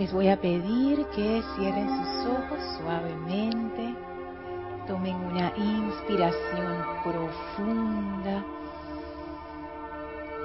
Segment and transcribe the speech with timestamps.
[0.00, 3.94] Les voy a pedir que cierren sus ojos suavemente,
[4.86, 8.42] tomen una inspiración profunda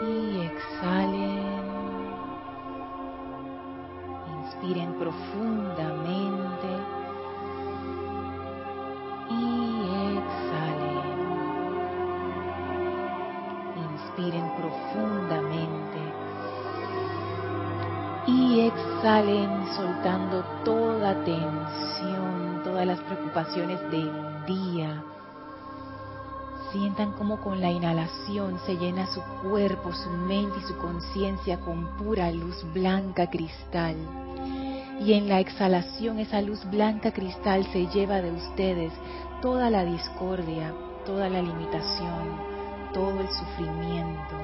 [0.09, 1.39] y exhalen.
[4.43, 5.64] Inspiren profundamente
[23.53, 25.03] del día.
[26.71, 31.95] Sientan como con la inhalación se llena su cuerpo, su mente y su conciencia con
[31.95, 33.95] pura luz blanca cristal.
[34.99, 38.91] Y en la exhalación esa luz blanca cristal se lleva de ustedes
[39.41, 40.73] toda la discordia,
[41.05, 42.39] toda la limitación,
[42.93, 44.35] todo el sufrimiento.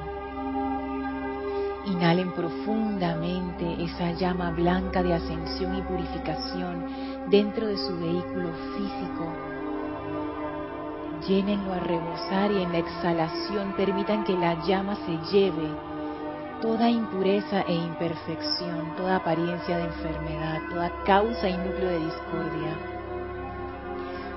[1.87, 9.25] Inhalen profundamente esa llama blanca de ascensión y purificación dentro de su vehículo físico.
[11.27, 15.69] Llénenlo a rebosar y en la exhalación permitan que la llama se lleve
[16.61, 22.77] toda impureza e imperfección, toda apariencia de enfermedad, toda causa y núcleo de discordia.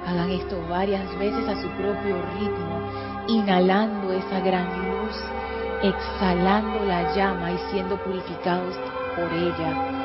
[0.07, 2.81] Hagan esto varias veces a su propio ritmo,
[3.29, 5.17] inhalando esa gran luz
[5.85, 8.75] exhalando la llama y siendo purificados
[9.17, 10.04] por ella.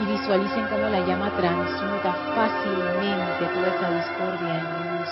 [0.00, 5.08] Y visualicen cómo la llama transmuta fácilmente toda esa discordia en luz.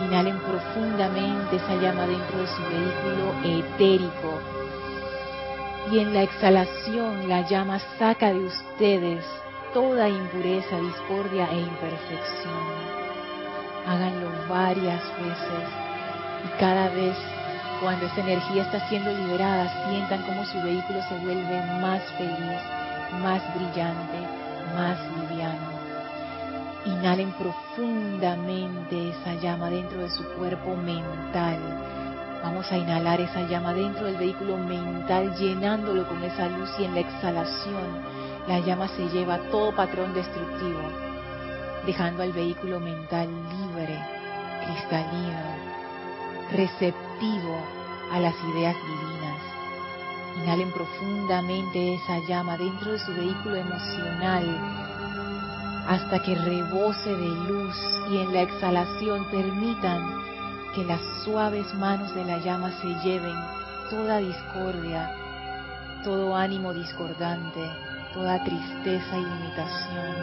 [0.00, 4.40] Inhalen profundamente esa llama dentro de su vehículo etérico.
[5.92, 9.24] Y en la exhalación la llama saca de ustedes
[9.72, 12.98] toda impureza, discordia e imperfección.
[13.86, 15.68] Háganlo varias veces
[16.44, 17.16] y cada vez
[17.80, 22.60] cuando esa energía está siendo liberada, sientan como su vehículo se vuelve más feliz,
[23.22, 24.18] más brillante,
[24.74, 25.78] más liviano.
[26.84, 31.58] Inhalen profundamente esa llama dentro de su cuerpo mental.
[32.42, 36.94] Vamos a inhalar esa llama dentro del vehículo mental, llenándolo con esa luz y en
[36.94, 40.80] la exhalación la llama se lleva todo patrón destructivo,
[41.84, 43.98] dejando al vehículo mental libre,
[44.64, 45.58] cristalino,
[46.52, 47.56] receptivo
[48.10, 49.40] a las ideas divinas.
[50.42, 54.44] Inhalen profundamente esa llama dentro de su vehículo emocional
[55.88, 57.74] hasta que rebose de luz
[58.10, 60.22] y en la exhalación permitan
[60.74, 63.34] que las suaves manos de la llama se lleven
[63.88, 65.10] toda discordia,
[66.04, 67.70] todo ánimo discordante,
[68.12, 70.14] toda tristeza y limitación.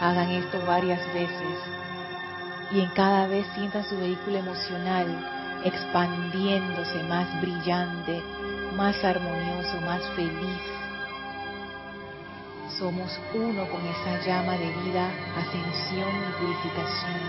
[0.00, 1.58] Hagan esto varias veces
[2.72, 5.06] y en cada vez sientan su vehículo emocional
[5.64, 8.22] expandiéndose más brillante,
[8.74, 10.60] más armonioso, más feliz.
[12.78, 17.20] Somos uno con esa llama de vida, ascensión y purificación.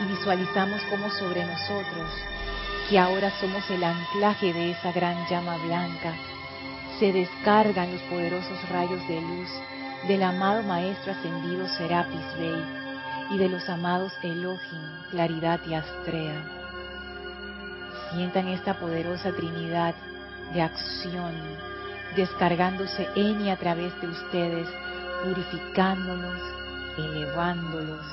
[0.00, 2.10] Y visualizamos como sobre nosotros,
[2.88, 6.14] que ahora somos el anclaje de esa gran llama blanca,
[6.98, 9.48] se descargan los poderosos rayos de luz
[10.08, 12.64] del amado Maestro Ascendido Serapis Bey
[13.30, 14.58] y de los amados Elohim,
[15.10, 16.42] Claridad y Astrea.
[18.10, 19.94] Sientan esta poderosa Trinidad
[20.52, 21.34] de acción
[22.16, 24.68] descargándose en y a través de ustedes,
[25.22, 26.40] purificándolos,
[26.98, 28.04] elevándolos,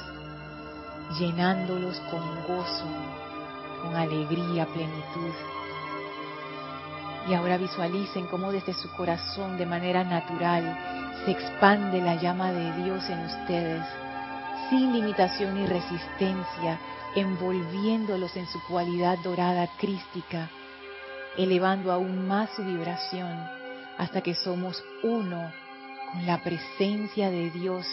[1.20, 2.86] llenándolos con gozo,
[3.82, 5.34] con alegría, plenitud.
[7.28, 10.78] Y ahora visualicen cómo desde su corazón de manera natural
[11.26, 13.84] se expande la llama de Dios en ustedes
[14.70, 16.80] sin limitación ni resistencia,
[17.16, 20.50] envolviéndolos en su cualidad dorada crística,
[21.38, 23.48] elevando aún más su vibración
[23.98, 25.52] hasta que somos uno
[26.12, 27.86] con la presencia de Dios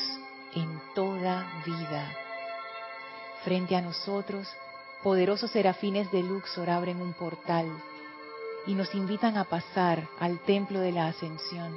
[0.55, 2.13] en toda vida.
[3.45, 4.49] Frente a nosotros,
[5.03, 7.67] poderosos serafines de Luxor abren un portal
[8.67, 11.75] y nos invitan a pasar al templo de la ascensión.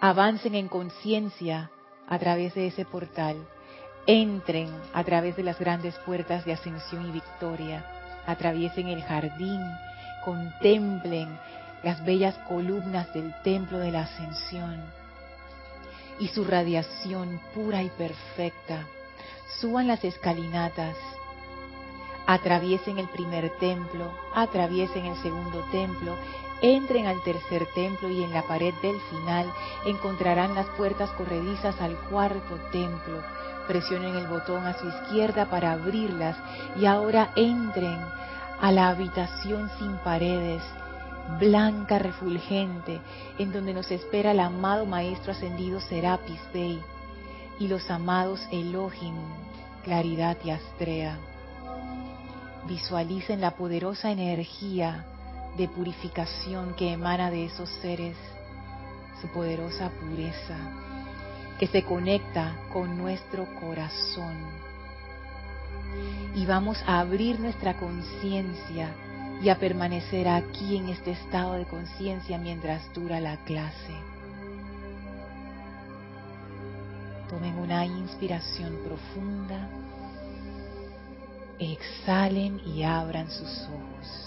[0.00, 1.70] Avancen en conciencia
[2.08, 3.46] a través de ese portal
[4.06, 7.84] entren a través de las grandes puertas de ascensión y victoria,
[8.26, 9.60] atraviesen el jardín,
[10.26, 11.38] contemplen
[11.82, 14.82] las bellas columnas del templo de la ascensión
[16.18, 18.84] y su radiación pura y perfecta.
[19.60, 20.96] Suban las escalinatas,
[22.26, 26.16] atraviesen el primer templo, atraviesen el segundo templo,
[26.60, 29.46] entren al tercer templo y en la pared del final
[29.86, 33.22] encontrarán las puertas corredizas al cuarto templo
[33.66, 36.36] Presionen el botón a su izquierda para abrirlas
[36.76, 37.98] y ahora entren
[38.60, 40.62] a la habitación sin paredes
[41.38, 43.00] blanca, refulgente,
[43.38, 46.80] en donde nos espera el amado Maestro Ascendido Serapis Bey
[47.58, 49.16] y los amados Elohim,
[49.84, 51.18] Claridad y Astrea.
[52.66, 55.04] Visualicen la poderosa energía
[55.56, 58.16] de purificación que emana de esos seres,
[59.20, 60.56] su poderosa pureza,
[61.58, 64.65] que se conecta con nuestro corazón.
[66.34, 68.94] Y vamos a abrir nuestra conciencia
[69.42, 73.94] y a permanecer aquí en este estado de conciencia mientras dura la clase.
[77.28, 79.68] Tomen una inspiración profunda,
[81.58, 84.26] exhalen y abran sus ojos.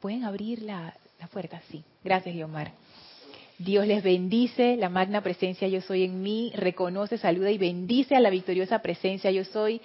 [0.00, 0.94] ¿Pueden abrir la,
[1.30, 1.60] puerta?
[1.70, 1.84] Sí.
[2.02, 2.72] Gracias, Guiomar.
[3.60, 8.20] Dios les bendice, la magna presencia yo soy en mí, reconoce, saluda y bendice a
[8.20, 9.82] la victoriosa presencia yo soy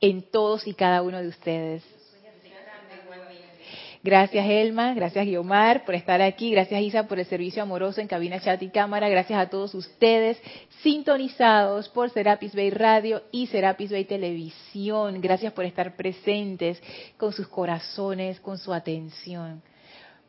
[0.00, 1.84] en todos y cada uno de ustedes.
[4.02, 8.40] Gracias Elma, gracias Guiomar por estar aquí, gracias Isa por el servicio amoroso en cabina,
[8.40, 10.40] chat y cámara, gracias a todos ustedes
[10.82, 16.82] sintonizados por Serapis Bay Radio y Serapis Bay Televisión, gracias por estar presentes
[17.18, 19.60] con sus corazones, con su atención,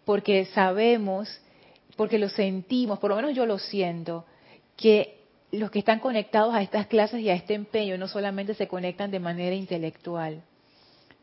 [0.03, 1.29] porque sabemos
[2.01, 4.25] porque lo sentimos, por lo menos yo lo siento,
[4.75, 5.19] que
[5.51, 9.11] los que están conectados a estas clases y a este empeño no solamente se conectan
[9.11, 10.41] de manera intelectual,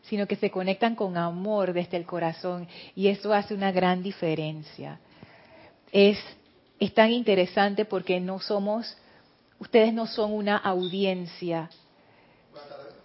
[0.02, 5.00] sino que se conectan con amor desde el corazón y eso hace una gran diferencia.
[5.90, 6.16] Es,
[6.78, 8.96] es tan interesante porque no somos,
[9.58, 11.70] ustedes no son una audiencia.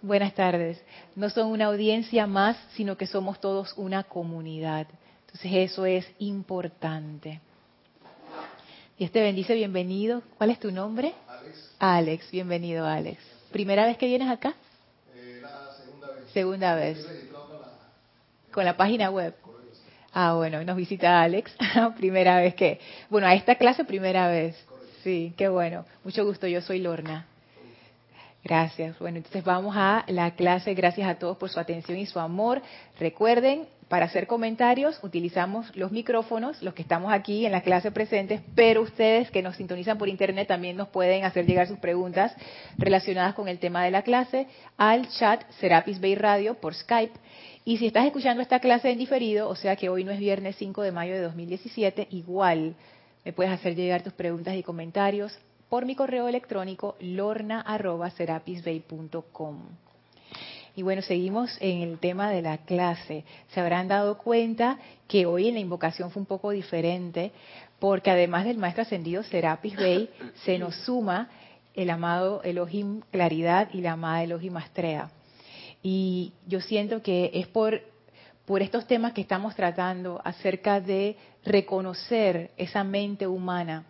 [0.00, 0.80] Buenas tardes.
[1.16, 4.86] No son una audiencia más, sino que somos todos una comunidad.
[5.26, 7.40] Entonces eso es importante.
[8.96, 10.22] Dios te bendice, bienvenido.
[10.38, 11.14] ¿Cuál es tu nombre?
[11.26, 11.74] Alex.
[11.80, 13.18] Alex, bienvenido Alex.
[13.50, 14.54] ¿Primera vez que vienes acá?
[15.16, 16.32] Eh, la segunda vez.
[16.32, 17.06] Segunda vez.
[18.52, 19.34] Con la página web.
[20.12, 21.52] Ah, bueno, nos visita Alex.
[21.96, 22.78] primera vez que...
[23.10, 24.56] Bueno, a esta clase primera vez.
[25.02, 25.84] Sí, qué bueno.
[26.04, 27.26] Mucho gusto, yo soy Lorna.
[28.44, 28.96] Gracias.
[29.00, 30.72] Bueno, entonces vamos a la clase.
[30.74, 32.62] Gracias a todos por su atención y su amor.
[33.00, 38.40] Recuerden, para hacer comentarios utilizamos los micrófonos, los que estamos aquí en la clase presentes,
[38.56, 42.34] pero ustedes que nos sintonizan por internet también nos pueden hacer llegar sus preguntas
[42.76, 47.12] relacionadas con el tema de la clase al chat Serapis Bay Radio por Skype.
[47.64, 50.56] Y si estás escuchando esta clase en diferido, o sea que hoy no es viernes
[50.56, 52.74] 5 de mayo de 2017, igual
[53.24, 55.38] me puedes hacer llegar tus preguntas y comentarios
[55.68, 59.83] por mi correo electrónico lorna.serapisbay.com.
[60.76, 63.24] Y bueno, seguimos en el tema de la clase.
[63.48, 67.30] Se habrán dado cuenta que hoy en la invocación fue un poco diferente,
[67.78, 70.10] porque además del maestro ascendido Serapis Bey,
[70.44, 71.30] se nos suma
[71.74, 75.10] el amado Elohim Claridad y la amada Elohim Astrea.
[75.82, 77.80] Y yo siento que es por,
[78.44, 83.84] por estos temas que estamos tratando acerca de reconocer esa mente humana,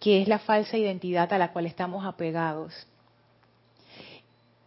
[0.00, 2.86] que es la falsa identidad a la cual estamos apegados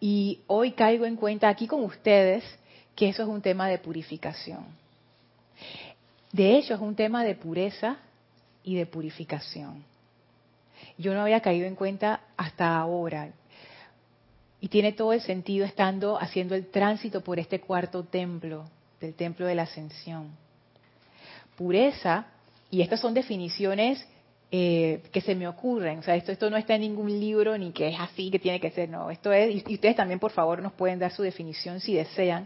[0.05, 2.43] y hoy caigo en cuenta aquí con ustedes
[2.93, 4.65] que eso es un tema de purificación.
[6.33, 7.95] De hecho, es un tema de pureza
[8.65, 9.85] y de purificación.
[10.97, 13.31] Yo no había caído en cuenta hasta ahora.
[14.59, 18.65] Y tiene todo el sentido estando haciendo el tránsito por este cuarto templo,
[18.99, 20.31] del templo de la ascensión.
[21.55, 22.25] Pureza,
[22.69, 24.05] y estas son definiciones
[24.55, 25.97] eh, que se me ocurren.
[25.97, 28.59] O sea, esto, esto no está en ningún libro ni que es así que tiene
[28.59, 29.09] que ser, no.
[29.09, 32.45] Esto es, y ustedes también por favor nos pueden dar su definición si desean,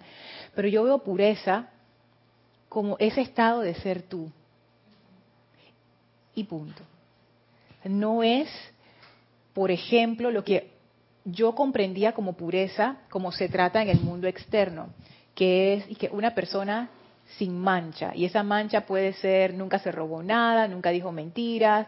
[0.55, 1.67] pero yo veo pureza
[2.69, 4.31] como ese estado de ser tú.
[6.33, 6.81] Y punto.
[7.83, 8.47] No es,
[9.53, 10.71] por ejemplo, lo que
[11.25, 14.91] yo comprendía como pureza, como se trata en el mundo externo,
[15.35, 16.89] que es que una persona
[17.35, 18.13] sin mancha.
[18.15, 21.87] Y esa mancha puede ser, nunca se robó nada, nunca dijo mentiras.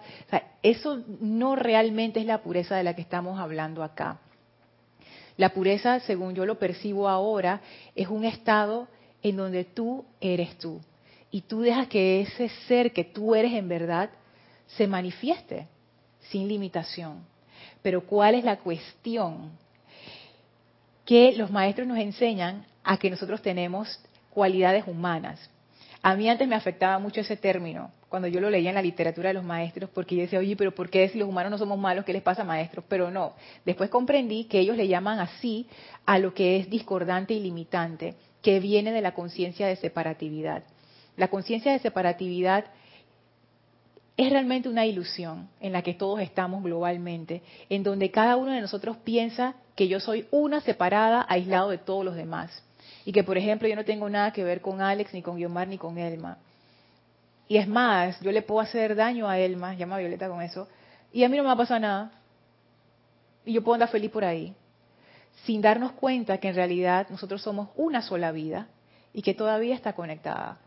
[0.61, 4.19] eso no realmente es la pureza de la que estamos hablando acá.
[5.37, 7.61] La pureza, según yo lo percibo ahora,
[7.95, 8.89] es un estado
[9.23, 10.81] en donde tú eres tú.
[11.31, 14.09] Y tú dejas que ese ser que tú eres en verdad
[14.67, 15.67] se manifieste
[16.19, 17.25] sin limitación.
[17.81, 19.51] Pero ¿cuál es la cuestión?
[21.05, 25.49] Que los maestros nos enseñan a que nosotros tenemos cualidades humanas.
[26.01, 29.29] A mí antes me afectaba mucho ese término, cuando yo lo leía en la literatura
[29.29, 31.77] de los maestros, porque yo decía, oye, pero ¿por qué si los humanos no somos
[31.77, 32.85] malos, qué les pasa maestros?
[32.87, 33.33] Pero no,
[33.65, 35.67] después comprendí que ellos le llaman así
[36.05, 40.63] a lo que es discordante y limitante, que viene de la conciencia de separatividad.
[41.17, 42.65] La conciencia de separatividad
[44.15, 48.61] es realmente una ilusión en la que todos estamos globalmente, en donde cada uno de
[48.61, 52.63] nosotros piensa que yo soy una separada, aislado de todos los demás.
[53.09, 55.67] Y que, por ejemplo, yo no tengo nada que ver con Alex, ni con Guiomar,
[55.67, 56.37] ni con Elma.
[57.47, 60.67] Y es más, yo le puedo hacer daño a Elma, llama Violeta con eso,
[61.11, 62.11] y a mí no me va a pasar nada.
[63.45, 64.53] Y yo puedo andar feliz por ahí,
[65.43, 68.67] sin darnos cuenta que en realidad nosotros somos una sola vida
[69.11, 70.59] y que todavía está conectada.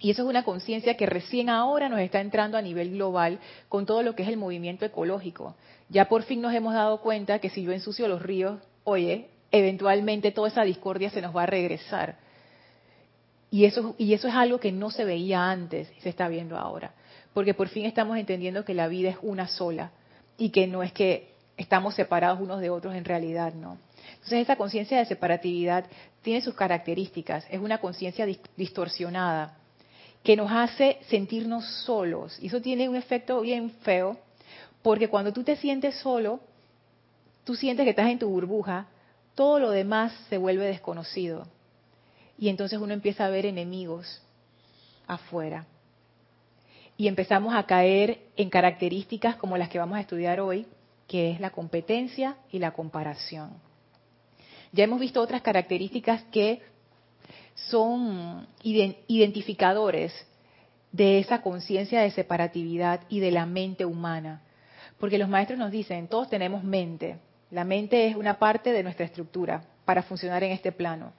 [0.00, 3.86] Y eso es una conciencia que recién ahora nos está entrando a nivel global con
[3.86, 5.54] todo lo que es el movimiento ecológico.
[5.90, 10.32] Ya por fin nos hemos dado cuenta que si yo ensucio los ríos, oye, eventualmente
[10.32, 12.16] toda esa discordia se nos va a regresar.
[13.50, 16.58] Y eso, y eso es algo que no se veía antes y se está viendo
[16.58, 16.92] ahora.
[17.32, 19.90] Porque por fin estamos entendiendo que la vida es una sola
[20.36, 23.78] y que no es que estamos separados unos de otros en realidad, ¿no?
[24.14, 25.86] Entonces esa conciencia de separatividad
[26.22, 28.26] tiene sus características, es una conciencia
[28.56, 29.56] distorsionada
[30.22, 32.38] que nos hace sentirnos solos.
[32.40, 34.18] Y eso tiene un efecto bien feo,
[34.82, 36.40] porque cuando tú te sientes solo,
[37.44, 38.86] tú sientes que estás en tu burbuja,
[39.38, 41.46] todo lo demás se vuelve desconocido.
[42.36, 44.20] Y entonces uno empieza a ver enemigos
[45.06, 45.64] afuera.
[46.96, 50.66] Y empezamos a caer en características como las que vamos a estudiar hoy,
[51.06, 53.50] que es la competencia y la comparación.
[54.72, 56.60] Ya hemos visto otras características que
[57.54, 60.12] son identificadores
[60.90, 64.42] de esa conciencia de separatividad y de la mente humana.
[64.98, 67.20] Porque los maestros nos dicen, todos tenemos mente.
[67.50, 71.12] La mente es una parte de nuestra estructura para funcionar en este plano.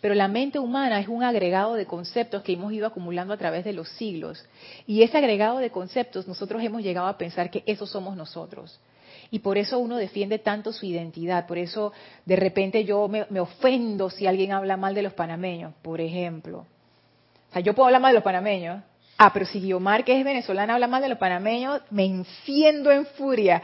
[0.00, 3.64] Pero la mente humana es un agregado de conceptos que hemos ido acumulando a través
[3.64, 4.44] de los siglos.
[4.86, 8.80] Y ese agregado de conceptos nosotros hemos llegado a pensar que eso somos nosotros.
[9.30, 11.46] Y por eso uno defiende tanto su identidad.
[11.46, 11.92] Por eso
[12.24, 16.66] de repente yo me, ofendo si alguien habla mal de los panameños, por ejemplo.
[17.50, 18.82] O sea, yo puedo hablar mal de los panameños.
[19.18, 23.06] Ah, pero si Guiomar, que es venezolana, habla mal de los panameños, me enciendo en
[23.06, 23.62] furia.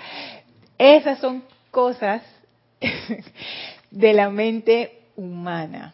[0.78, 2.22] Esas son cosas
[3.90, 5.92] de la mente humana.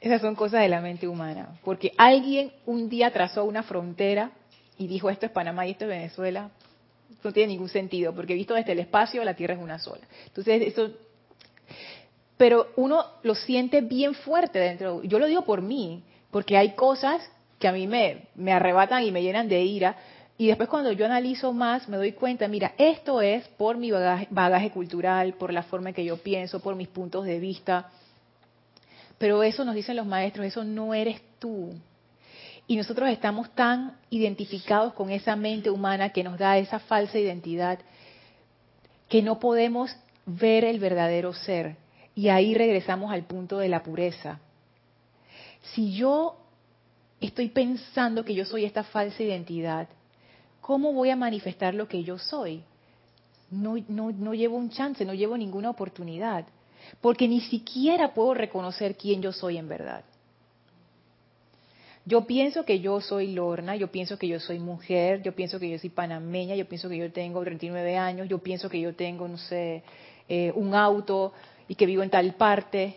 [0.00, 1.60] Esas son cosas de la mente humana.
[1.62, 4.32] Porque alguien un día trazó una frontera
[4.76, 6.50] y dijo esto es Panamá y esto es Venezuela
[7.24, 10.02] no tiene ningún sentido, porque visto desde el espacio, la Tierra es una sola.
[10.26, 10.90] Entonces, eso...
[12.36, 15.02] Pero uno lo siente bien fuerte dentro.
[15.04, 17.22] Yo lo digo por mí, porque hay cosas
[17.58, 19.96] que a mí me, me arrebatan y me llenan de ira,
[20.36, 24.70] y después cuando yo analizo más, me doy cuenta, mira, esto es por mi bagaje,
[24.70, 27.90] cultural, por la forma en que yo pienso, por mis puntos de vista.
[29.16, 31.72] Pero eso nos dicen los maestros, eso no eres tú.
[32.66, 37.78] Y nosotros estamos tan identificados con esa mente humana que nos da esa falsa identidad
[39.08, 39.94] que no podemos
[40.26, 41.76] ver el verdadero ser.
[42.16, 44.40] Y ahí regresamos al punto de la pureza.
[45.74, 46.38] Si yo
[47.20, 49.88] estoy pensando que yo soy esta falsa identidad,
[50.64, 52.62] ¿cómo voy a manifestar lo que yo soy?
[53.50, 56.46] No, no, no llevo un chance, no llevo ninguna oportunidad,
[57.02, 60.04] porque ni siquiera puedo reconocer quién yo soy en verdad.
[62.06, 65.68] Yo pienso que yo soy Lorna, yo pienso que yo soy mujer, yo pienso que
[65.68, 69.28] yo soy panameña, yo pienso que yo tengo 39 años, yo pienso que yo tengo,
[69.28, 69.82] no sé,
[70.30, 71.34] eh, un auto
[71.68, 72.96] y que vivo en tal parte.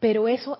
[0.00, 0.58] Pero eso,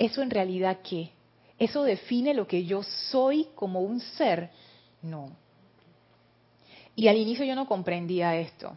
[0.00, 1.10] eso en realidad qué?
[1.58, 4.50] ¿Eso define lo que yo soy como un ser?
[5.02, 5.30] No.
[6.94, 8.74] Y al inicio yo no comprendía esto.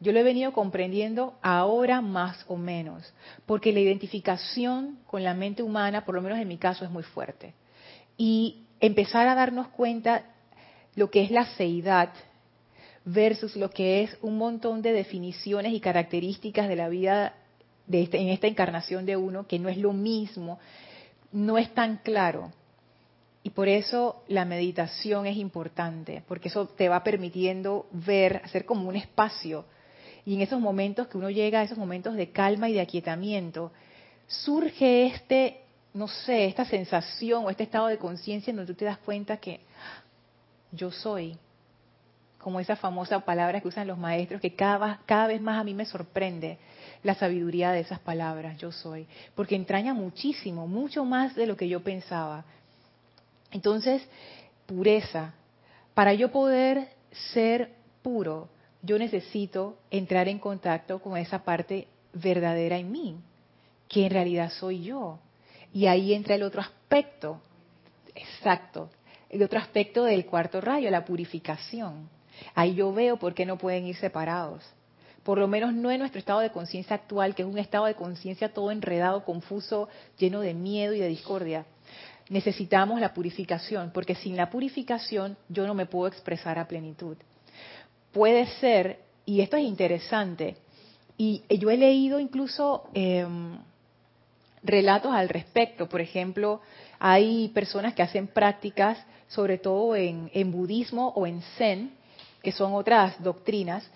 [0.00, 3.14] Yo lo he venido comprendiendo ahora más o menos,
[3.46, 7.04] porque la identificación con la mente humana, por lo menos en mi caso, es muy
[7.04, 7.54] fuerte.
[8.16, 10.24] Y empezar a darnos cuenta
[10.96, 12.10] lo que es la seidad
[13.04, 17.34] versus lo que es un montón de definiciones y características de la vida
[17.86, 20.58] de este, en esta encarnación de uno, que no es lo mismo,
[21.32, 22.52] no es tan claro.
[23.42, 28.88] Y por eso la meditación es importante, porque eso te va permitiendo ver, hacer como
[28.88, 29.64] un espacio
[30.24, 33.72] y en esos momentos que uno llega a esos momentos de calma y de aquietamiento,
[34.26, 35.60] surge este,
[35.94, 39.38] no sé, esta sensación o este estado de conciencia en donde tú te das cuenta
[39.38, 39.60] que
[40.70, 41.36] yo soy,
[42.42, 45.74] como esa famosa palabra que usan los maestros, que cada, cada vez más a mí
[45.74, 46.58] me sorprende
[47.02, 51.68] la sabiduría de esas palabras, yo soy, porque entraña muchísimo, mucho más de lo que
[51.68, 52.44] yo pensaba.
[53.52, 54.02] Entonces,
[54.66, 55.34] pureza.
[55.94, 56.88] Para yo poder
[57.32, 57.70] ser
[58.02, 58.48] puro,
[58.82, 63.16] yo necesito entrar en contacto con esa parte verdadera en mí,
[63.88, 65.18] que en realidad soy yo.
[65.72, 67.40] Y ahí entra el otro aspecto,
[68.14, 68.90] exacto,
[69.30, 72.08] el otro aspecto del cuarto rayo, la purificación.
[72.54, 74.62] Ahí yo veo por qué no pueden ir separados.
[75.22, 77.94] Por lo menos no en nuestro estado de conciencia actual, que es un estado de
[77.94, 81.64] conciencia todo enredado, confuso, lleno de miedo y de discordia.
[82.28, 87.16] Necesitamos la purificación, porque sin la purificación yo no me puedo expresar a plenitud
[88.12, 90.56] puede ser, y esto es interesante,
[91.16, 93.56] y yo he leído incluso em,
[94.62, 95.88] relatos al respecto.
[95.88, 96.60] Por ejemplo,
[96.98, 101.92] hay personas que hacen prácticas, sobre todo en, en budismo o en zen,
[102.42, 103.88] que son otras doctrinas,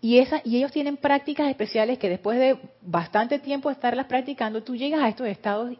[0.00, 4.76] y, esa, y ellos tienen prácticas especiales que después de bastante tiempo estarlas practicando, tú
[4.76, 5.74] llegas a estos estados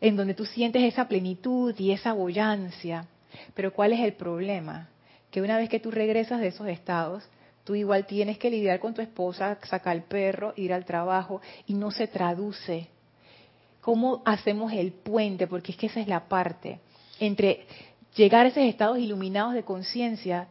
[0.00, 3.06] en donde tú sientes esa plenitud y esa boyancia.
[3.54, 4.88] Pero ¿cuál es el problema?
[5.30, 7.22] Que una vez que tú regresas de esos estados,
[7.64, 11.74] tú igual tienes que lidiar con tu esposa, sacar el perro, ir al trabajo y
[11.74, 12.88] no se traduce.
[13.82, 15.46] ¿Cómo hacemos el puente?
[15.46, 16.80] Porque es que esa es la parte
[17.18, 17.66] entre
[18.16, 20.48] llegar a esos estados iluminados de conciencia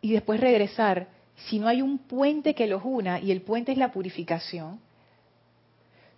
[0.00, 1.08] y después regresar.
[1.48, 4.80] Si no hay un puente que los una y el puente es la purificación,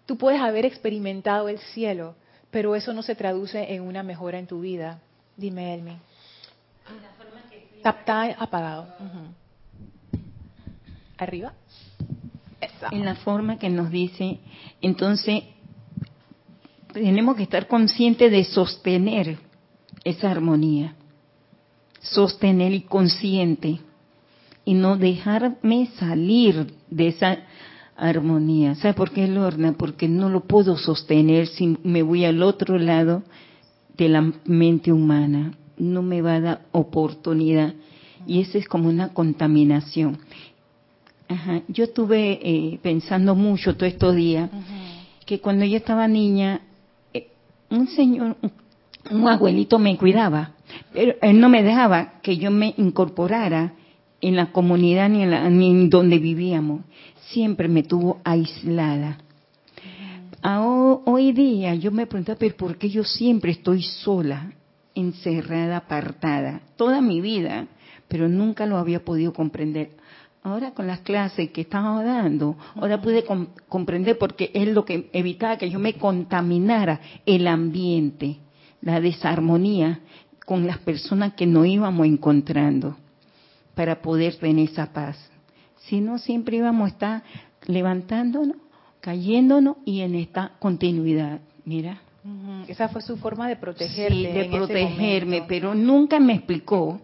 [0.06, 2.14] tú puedes haber experimentado el cielo,
[2.50, 5.00] pero eso no se traduce en una mejora en tu vida.
[5.36, 5.96] Dime, Elmi.
[7.84, 8.86] Está, apagado.
[11.16, 11.52] Arriba.
[12.90, 14.38] En la forma que nos dice,
[14.80, 15.44] entonces
[16.92, 19.38] tenemos que estar conscientes de sostener
[20.04, 20.94] esa armonía,
[22.00, 23.80] sostener y consciente,
[24.64, 27.38] y no dejarme salir de esa
[27.96, 28.74] armonía.
[28.76, 29.74] ¿Sabe por qué, Lorna?
[29.76, 33.22] Porque no lo puedo sostener si me voy al otro lado
[33.96, 35.54] de la mente humana.
[35.76, 37.74] No me va a dar oportunidad.
[38.26, 40.18] Y eso es como una contaminación.
[41.28, 41.62] Ajá.
[41.68, 44.50] Yo estuve eh, pensando mucho todos estos días
[45.26, 46.62] que cuando yo estaba niña,
[47.12, 47.28] eh,
[47.70, 48.36] un señor,
[49.10, 50.52] un abuelito me cuidaba,
[50.92, 53.74] pero él no me dejaba que yo me incorporara
[54.20, 56.82] en la comunidad ni en, la, ni en donde vivíamos
[57.28, 59.18] siempre me tuvo aislada.
[61.04, 64.52] hoy día yo me pregunto, pero ¿por qué yo siempre estoy sola,
[64.94, 66.62] encerrada, apartada?
[66.76, 67.66] Toda mi vida,
[68.08, 69.90] pero nunca lo había podido comprender.
[70.42, 73.24] Ahora con las clases que estaba dando, ahora pude
[73.68, 78.38] comprender porque es lo que evitaba que yo me contaminara el ambiente,
[78.80, 80.00] la desarmonía
[80.48, 82.96] con las personas que no íbamos encontrando
[83.74, 85.18] para poder tener esa paz.
[85.76, 87.22] Si no, siempre íbamos a estar
[87.66, 88.56] levantándonos,
[89.02, 91.40] cayéndonos y en esta continuidad.
[91.66, 92.00] Mira.
[92.66, 94.32] Esa fue su forma de protegerme.
[94.32, 96.98] de protegerme, pero nunca me explicó.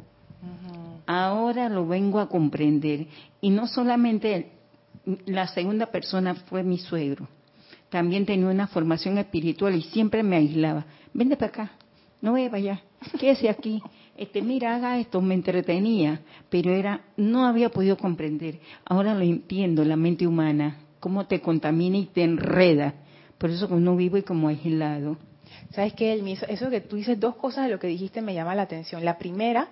[1.07, 3.09] Ahora lo vengo a comprender.
[3.43, 4.53] Y no solamente
[5.27, 7.29] la segunda persona fue mi suegro.
[7.91, 10.87] También tenía una formación espiritual y siempre me aislaba.
[11.13, 11.73] Vende para acá,
[12.23, 12.83] no vaya para allá,
[13.19, 13.83] quédese aquí
[14.17, 18.61] este, mira, haga esto, me entretenía, pero era, no había podido comprender.
[18.85, 22.95] Ahora lo entiendo, la mente humana, cómo te contamina y te enreda.
[23.39, 25.17] Por eso uno vive como aislado.
[25.71, 28.63] ¿Sabes qué, Eso que tú dices, dos cosas de lo que dijiste me llama la
[28.63, 29.05] atención.
[29.05, 29.69] La primera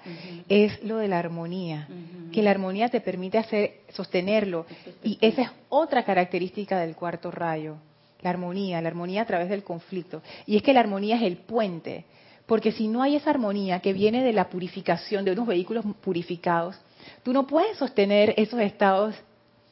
[0.49, 1.87] es lo de la armonía,
[2.33, 4.67] que la armonía te permite hacer, sostenerlo.
[5.05, 7.77] Y esa es otra característica del cuarto rayo,
[8.21, 10.23] la armonía, la armonía a través del conflicto.
[10.45, 12.05] Y es que la armonía es el puente.
[12.53, 16.77] Porque si no hay esa armonía que viene de la purificación, de unos vehículos purificados,
[17.23, 19.15] tú no puedes sostener esos estados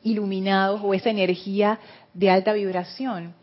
[0.03, 1.79] iluminados o esa energía
[2.15, 3.35] de alta vibración.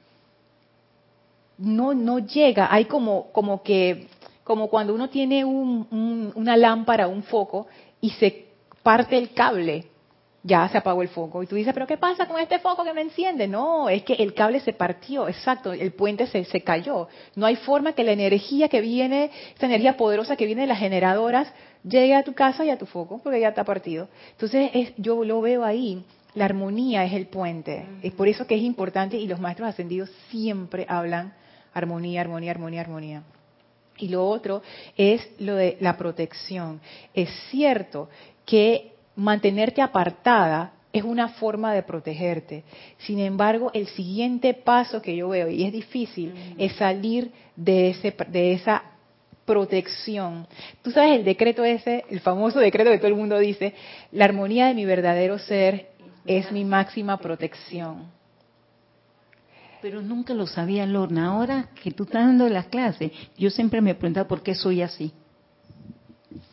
[1.60, 4.08] No, no llega, hay como, como que,
[4.44, 7.68] como cuando uno tiene una lámpara, un foco,
[8.02, 8.48] y se
[8.82, 9.86] parte el cable
[10.44, 11.44] ya se apagó el foco.
[11.44, 13.48] Y tú dices, pero ¿qué pasa con este foco que me enciende?
[13.48, 17.08] No, es que el cable se partió, exacto, el puente se, se cayó.
[17.36, 20.80] No hay forma que la energía que viene, esa energía poderosa que viene de las
[20.80, 21.52] generadoras,
[21.84, 24.08] llegue a tu casa y a tu foco, porque ya está partido.
[24.32, 27.86] Entonces, es, yo lo veo ahí, la armonía es el puente.
[28.04, 31.34] Es por eso que es importante y los maestros ascendidos siempre hablan
[31.74, 33.24] armonía, armonía, armonía, armonía.
[33.98, 34.62] Y lo otro
[34.96, 36.80] es lo de la protección.
[37.14, 38.10] Es cierto
[38.46, 42.64] que mantenerte apartada es una forma de protegerte.
[43.00, 48.16] Sin embargo, el siguiente paso que yo veo, y es difícil, es salir de, ese,
[48.30, 48.84] de esa
[49.46, 50.48] protección.
[50.82, 53.74] Tú sabes el decreto ese, el famoso decreto que todo el mundo dice,
[54.12, 55.90] la armonía de mi verdadero ser
[56.26, 58.12] es mi máxima protección.
[59.82, 61.28] Pero nunca lo sabía Lorna.
[61.28, 65.14] Ahora que tú estás dando las clases, yo siempre me preguntaba por qué soy así.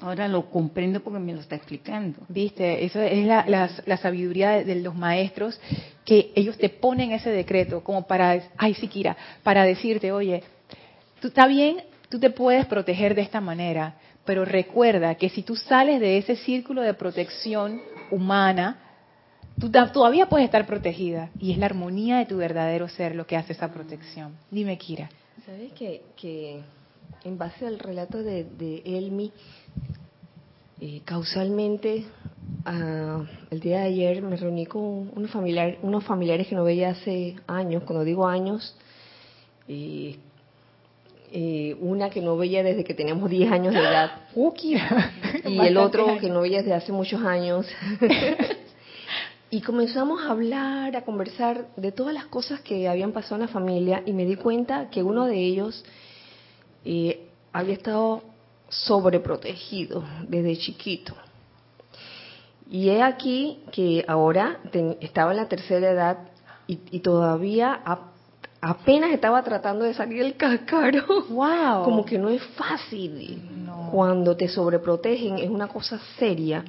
[0.01, 2.21] Ahora lo comprendo porque me lo está explicando.
[2.29, 5.61] Viste, eso es la, sabiduría de, los maestros,
[6.05, 10.43] que ellos te ponen ese decreto como para, ay Siquira, para decirte, oye,
[11.21, 15.57] tú está bien, tú te puedes proteger de esta manera, pero recuerda que si tú
[15.57, 18.79] sales de ese círculo de protección humana,
[19.59, 23.37] tú todavía puedes estar protegida y es la armonía de tu verdadero ser lo que
[23.37, 24.37] hace esa protección.
[24.51, 25.11] Dime, Kira.
[25.45, 26.63] ¿Sabes que, que
[27.25, 29.33] en base al relato de, de Elmi,
[30.81, 32.05] eh, causalmente,
[33.51, 37.37] el día de ayer me reuní con unos, familiar, unos familiares que no veía hace
[37.47, 38.77] años, cuando digo años,
[39.69, 40.17] eh,
[41.33, 44.11] eh, una que no veía desde que teníamos 10 años de edad.
[45.45, 47.67] y el otro que no veía desde hace muchos años.
[49.51, 53.49] y comenzamos a hablar, a conversar de todas las cosas que habían pasado en la
[53.49, 55.85] familia y me di cuenta que uno de ellos
[56.85, 58.23] eh, había estado
[58.69, 61.15] sobreprotegido desde chiquito.
[62.71, 64.59] Y he aquí que ahora
[65.01, 66.19] estaba en la tercera edad
[66.67, 67.83] y, todavía
[68.61, 71.05] apenas estaba tratando de salir del cascaro.
[71.29, 71.83] Wow.
[71.85, 73.43] Como que no es fácil.
[73.93, 76.65] Cuando te sobreprotegen es una cosa seria.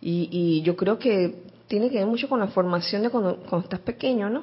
[0.00, 4.28] Y, yo creo que tiene que ver mucho con la formación de cuando, estás pequeño,
[4.28, 4.42] ¿no?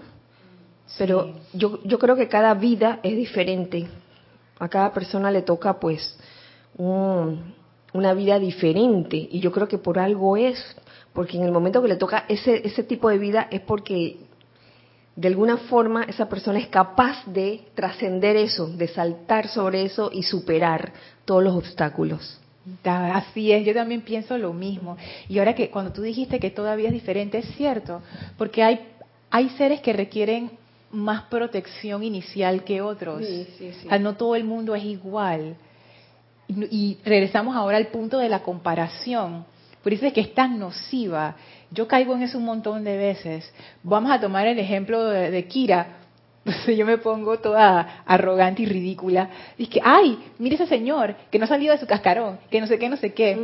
[0.98, 3.88] Pero yo, yo creo que cada vida es diferente.
[4.60, 6.18] A cada persona le toca, pues,
[6.78, 9.18] una vida diferente.
[9.18, 10.58] Y yo creo que por algo es.
[11.14, 14.18] Porque en el momento que le toca ese, ese tipo de vida es porque
[15.18, 20.22] de alguna forma esa persona es capaz de trascender eso, de saltar sobre eso y
[20.22, 20.94] superar
[21.26, 22.40] todos los obstáculos.
[22.84, 24.96] Así es, yo también pienso lo mismo.
[25.28, 28.02] Y ahora que cuando tú dijiste que todavía es diferente, es cierto,
[28.38, 28.80] porque hay,
[29.32, 30.52] hay seres que requieren
[30.92, 33.22] más protección inicial que otros.
[34.00, 35.56] no todo el mundo es igual.
[36.48, 39.46] Y, regresamos ahora al punto de la comparación.
[39.84, 41.36] Por eso es que es tan nociva.
[41.72, 43.54] Yo caigo en eso un montón de veces.
[43.84, 45.98] Vamos a tomar el ejemplo de, Kira.
[46.68, 49.30] Yo me pongo toda arrogante y ridícula.
[49.58, 52.68] Y que, ay, mire ese señor que no ha salido de su cascarón, que no
[52.68, 53.38] sé qué, no sé qué.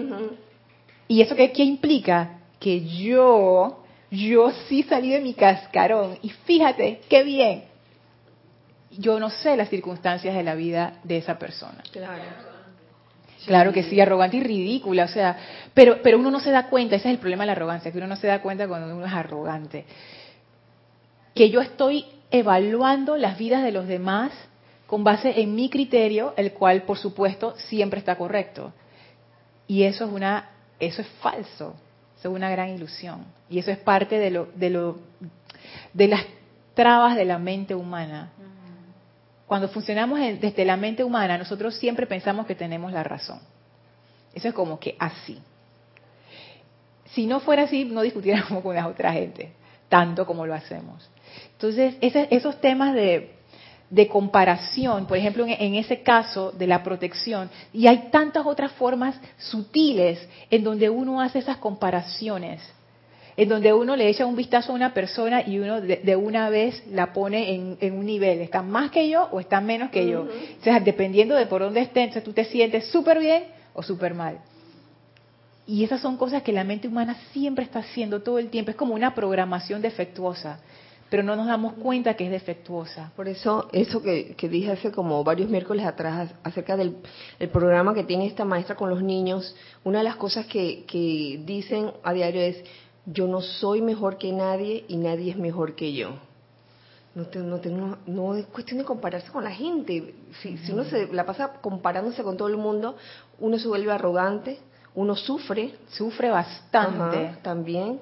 [1.10, 2.40] ¿Y eso qué, qué implica?
[2.60, 3.83] Que yo,
[4.14, 6.18] yo sí salí de mi cascarón.
[6.22, 7.64] Y fíjate, qué bien.
[8.92, 11.84] Yo no sé las circunstancias de la vida de esa persona.
[11.92, 12.22] Claro.
[13.46, 15.36] Claro que sí, arrogante y ridícula, o sea,
[15.74, 17.98] pero, pero uno no se da cuenta, ese es el problema de la arrogancia, que
[17.98, 19.84] uno no se da cuenta cuando uno es arrogante.
[21.36, 24.32] Que yo estoy evaluando las vidas de los demás
[24.88, 28.72] con base en mi criterio, el cual, por supuesto, siempre está correcto.
[29.68, 31.76] Y eso es una, eso es falso,
[32.24, 33.26] eso es una gran ilusión.
[33.50, 34.98] Y eso es parte de lo, de lo,
[35.94, 36.24] de las
[36.74, 38.32] trabas de la mente humana
[39.54, 43.40] cuando funcionamos desde la mente humana, nosotros siempre pensamos que tenemos la razón.
[44.34, 45.40] Eso es como que así.
[47.12, 49.52] Si no fuera así, no discutiéramos con la otra gente,
[49.90, 51.08] tanto como lo hacemos.
[51.52, 53.36] Entonces, esos temas de,
[54.10, 60.28] comparación, por ejemplo, en, ese caso de la protección, y hay tantas otras formas sutiles
[60.50, 62.62] en donde uno hace esas comparaciones
[63.36, 66.84] en donde uno le echa un vistazo a una persona y uno de, una vez
[66.88, 70.22] la pone en, un nivel, está más que yo o está menos que yo.
[70.22, 74.14] O sea, dependiendo de por dónde esté, entonces tú te sientes súper bien o súper
[74.14, 74.38] mal.
[75.66, 78.72] Y esas son cosas que la mente humana siempre está haciendo todo el tiempo.
[78.72, 80.60] Es como una programación defectuosa,
[81.14, 83.12] pero no nos damos cuenta que es defectuosa.
[83.16, 86.98] Por eso, eso que, dije hace como varios miércoles atrás acerca del
[87.52, 91.92] programa que tiene esta maestra con los niños, una de las cosas que, que dicen
[92.02, 92.64] a diario es,
[93.06, 96.16] yo no soy mejor que nadie y nadie es mejor que yo.
[97.14, 100.16] No, no, no, es cuestión de compararse con la gente.
[100.42, 102.98] Si, si, uno se la pasa comparándose con todo el mundo,
[103.38, 104.58] uno se vuelve arrogante,
[104.96, 105.76] uno sufre.
[105.90, 107.38] Sufre bastante.
[107.44, 108.00] también.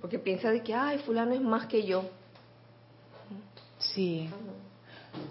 [0.00, 2.04] Porque piensa de que, ay, fulano es más que yo.
[3.78, 4.28] Sí.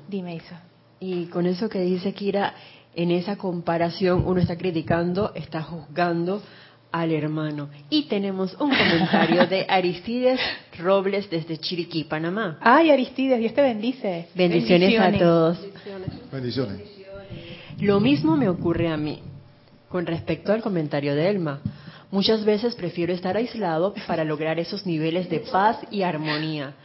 [0.07, 0.61] Dime, Isa.
[0.99, 2.53] Y con eso que dice Kira,
[2.95, 6.41] en esa comparación uno está criticando, está juzgando,
[6.93, 7.69] al hermano.
[7.89, 10.39] Y tenemos un comentario de Aristides
[10.77, 12.59] Robles desde Chiriquí, Panamá.
[12.61, 14.27] Ay, Aristides, Dios te bendice.
[14.35, 15.59] Bendiciones, a todos.
[16.31, 16.81] Bendiciones.
[17.79, 19.19] Lo mismo me ocurre a mí
[19.89, 21.59] con respecto al comentario de Elma.
[22.13, 26.75] Muchas veces prefiero estar aislado para lograr esos niveles de paz y armonía.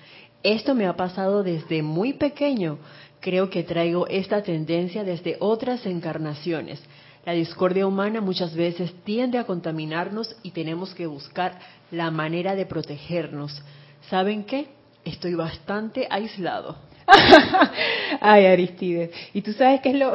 [0.42, 2.78] Esto me ha pasado desde muy pequeño.
[3.20, 6.82] Creo que traigo esta tendencia desde otras encarnaciones.
[7.26, 11.58] La discordia humana muchas veces tiende a contaminarnos y tenemos que buscar
[11.90, 13.62] la manera de protegernos.
[14.08, 14.68] ¿Saben qué?
[15.04, 16.78] Estoy bastante aislado.
[18.22, 19.10] Ay, Aristides.
[19.34, 20.14] Y tú sabes qué es lo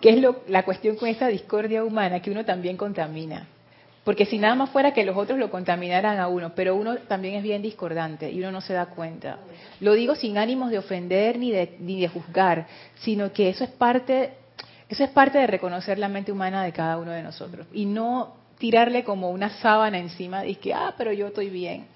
[0.00, 3.46] qué es lo la cuestión con esa discordia humana que uno también contamina.
[4.04, 7.34] Porque si nada más fuera que los otros lo contaminaran a uno, pero uno también
[7.36, 9.38] es bien discordante y uno no se da cuenta.
[9.80, 13.70] Lo digo sin ánimos de ofender ni de, ni de juzgar, sino que eso es
[13.70, 14.32] parte
[14.92, 18.34] eso es parte de reconocer la mente humana de cada uno de nosotros y no
[18.58, 21.86] tirarle como una sábana encima y que, ah, pero yo estoy bien.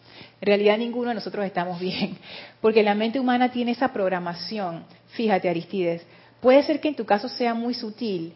[0.41, 2.17] En realidad ninguno de nosotros estamos bien,
[2.63, 4.85] porque la mente humana tiene esa programación.
[5.09, 6.07] Fíjate, Aristides,
[6.41, 8.33] puede ser que en tu caso sea muy sutil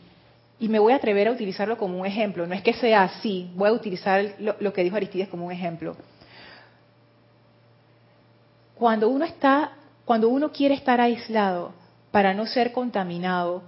[0.60, 2.46] y me voy a atrever a utilizarlo como un ejemplo.
[2.46, 5.96] No es que sea así, voy a utilizar lo, que dijo Aristides como un ejemplo.
[8.74, 9.72] Cuando uno está
[10.04, 11.72] cuando uno quiere estar aislado
[12.10, 13.62] para no ser contaminado,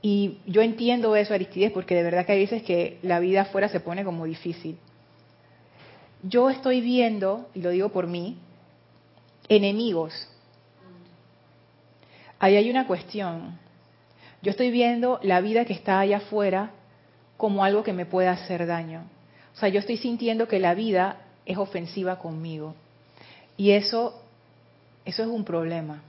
[0.00, 3.68] y yo entiendo eso, Aristides, porque de verdad que hay veces que la vida afuera
[3.68, 4.78] se pone como difícil.
[6.22, 8.38] Yo estoy viendo, y lo digo por mí,
[9.48, 10.28] enemigos.
[12.38, 13.58] Ahí hay una cuestión.
[14.42, 16.70] Yo estoy viendo la vida que está allá afuera
[17.36, 19.04] como algo que me puede hacer daño.
[19.54, 22.74] O sea, yo estoy sintiendo que la vida es ofensiva conmigo.
[23.56, 24.22] Y eso,
[25.04, 26.02] eso es un problema.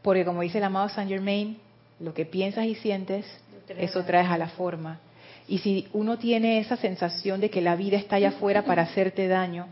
[0.00, 1.58] Porque como dice el amado Saint Germain,
[2.00, 3.26] lo que piensas y sientes,
[3.68, 5.00] eso traes a la forma.
[5.48, 9.28] Y si uno tiene esa sensación de que la vida está allá afuera para hacerte
[9.28, 9.66] daño,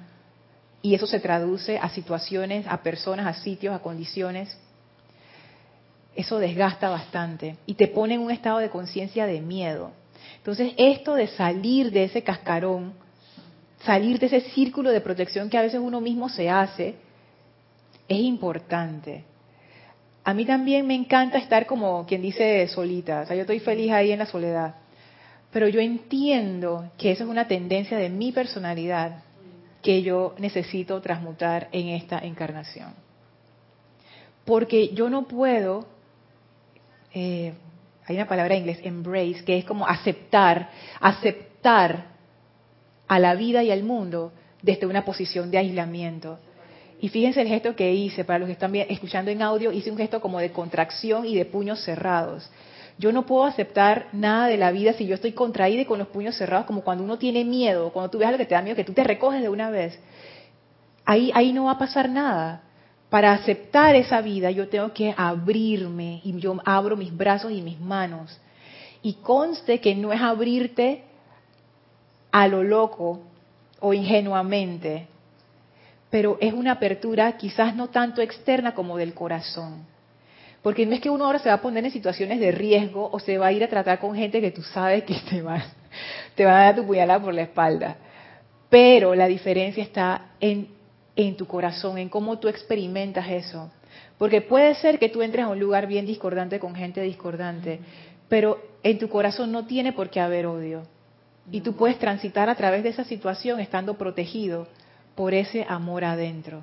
[0.83, 4.55] y eso se traduce a situaciones, a personas, a sitios, a condiciones,
[6.17, 9.91] eso desgasta bastante y te pone en un estado de conciencia de miedo.
[10.37, 12.93] Entonces, esto de salir de ese cascarón,
[13.85, 16.95] salir de ese círculo de protección que a veces uno mismo se hace,
[18.09, 19.25] es importante.
[20.23, 23.93] A mí también me encanta estar como quien dice solita, o sea, yo estoy feliz
[23.93, 24.75] ahí en la soledad.
[25.53, 29.23] Pero yo entiendo que esa es una tendencia de mi personalidad
[29.83, 32.95] que yo necesito transmutar en esta encarnación.
[34.45, 35.87] Porque yo no puedo,
[37.15, 37.55] eh,
[38.07, 40.69] hay una palabra en inglés, embrace, que es como aceptar,
[41.01, 42.07] aceptar
[43.09, 46.39] a la vida y al mundo desde una posición de aislamiento.
[47.01, 49.97] Y fíjense el gesto que hice, para los que están escuchando en audio, hice un
[49.97, 52.51] gesto como de contracción y de puños cerrados.
[52.99, 56.09] Yo no puedo aceptar nada de la vida si yo estoy contraída y con los
[56.09, 58.77] puños cerrados, como cuando uno tiene miedo, cuando tú ves algo que te da miedo,
[58.77, 59.99] que tú te recoges de una vez.
[61.05, 62.63] Ahí, ahí no va a pasar nada.
[63.15, 67.79] Para aceptar esa vida yo tengo que abrirme y yo abro mis brazos y mis
[67.79, 68.41] manos.
[69.03, 71.05] Y conste que no es abrirte
[72.33, 73.21] a lo loco
[73.79, 75.07] o ingenuamente,
[76.11, 79.87] pero es una apertura quizás no tanto externa como del corazón.
[80.61, 83.21] Porque no es que uno ahora se va a poner en situaciones de riesgo o
[83.21, 85.63] se va a ir a tratar con gente que tú sabes que te va,
[86.35, 87.97] te va a dar tu puñalada por la espalda.
[88.69, 90.67] Pero la diferencia está en,
[91.17, 93.71] en tu corazón, en cómo tú experimentas eso.
[94.19, 97.81] Porque puede ser que tú entres a un lugar bien discordante con gente discordante,
[98.29, 100.83] pero en tu corazón no tiene por qué haber odio.
[101.51, 104.67] Y tú puedes transitar a través de esa situación estando protegido
[105.15, 106.63] por ese amor adentro.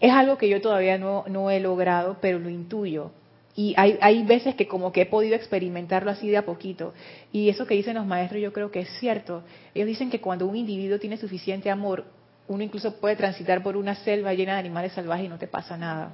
[0.00, 3.10] Es algo que yo todavía no, he logrado, pero lo intuyo.
[3.56, 6.92] Y hay, hay veces que como que he podido experimentarlo así de a poquito.
[7.32, 9.44] Y eso que dicen los maestros yo creo que es cierto.
[9.74, 12.04] Ellos dicen que cuando un individuo tiene suficiente amor,
[12.48, 15.76] uno incluso puede transitar por una selva llena de animales salvajes y no te pasa
[15.76, 16.10] nada.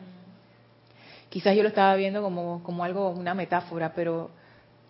[1.29, 4.31] Quizás yo lo estaba viendo como, como algo, una metáfora, pero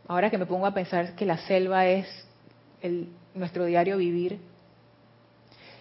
[0.09, 2.07] ahora que me pongo a pensar que la selva es
[2.83, 4.39] el, nuestro diario vivir,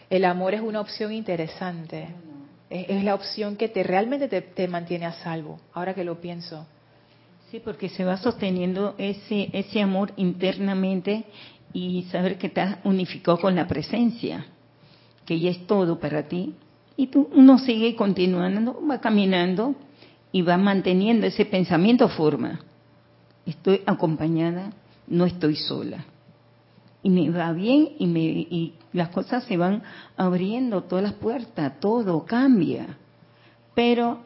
[0.10, 2.08] el amor es una opción interesante.
[2.70, 6.68] Es, la opción que te realmente te, mantiene a salvo, ahora que lo pienso.
[7.50, 11.24] Sí, porque se va sosteniendo ese, ese amor internamente
[11.74, 14.46] y saber que estás unificado con la presencia,
[15.30, 16.56] que ya es todo para ti.
[16.98, 19.76] Y tú, uno sigue continuando, va caminando
[20.32, 22.62] y va manteniendo ese pensamiento forma.
[23.46, 24.74] Estoy acompañada,
[25.06, 26.04] no estoy sola
[27.04, 29.84] y me va bien y, me, y las cosas se van
[30.18, 32.98] abriendo, todas las puertas, todo cambia.
[33.76, 34.22] Pero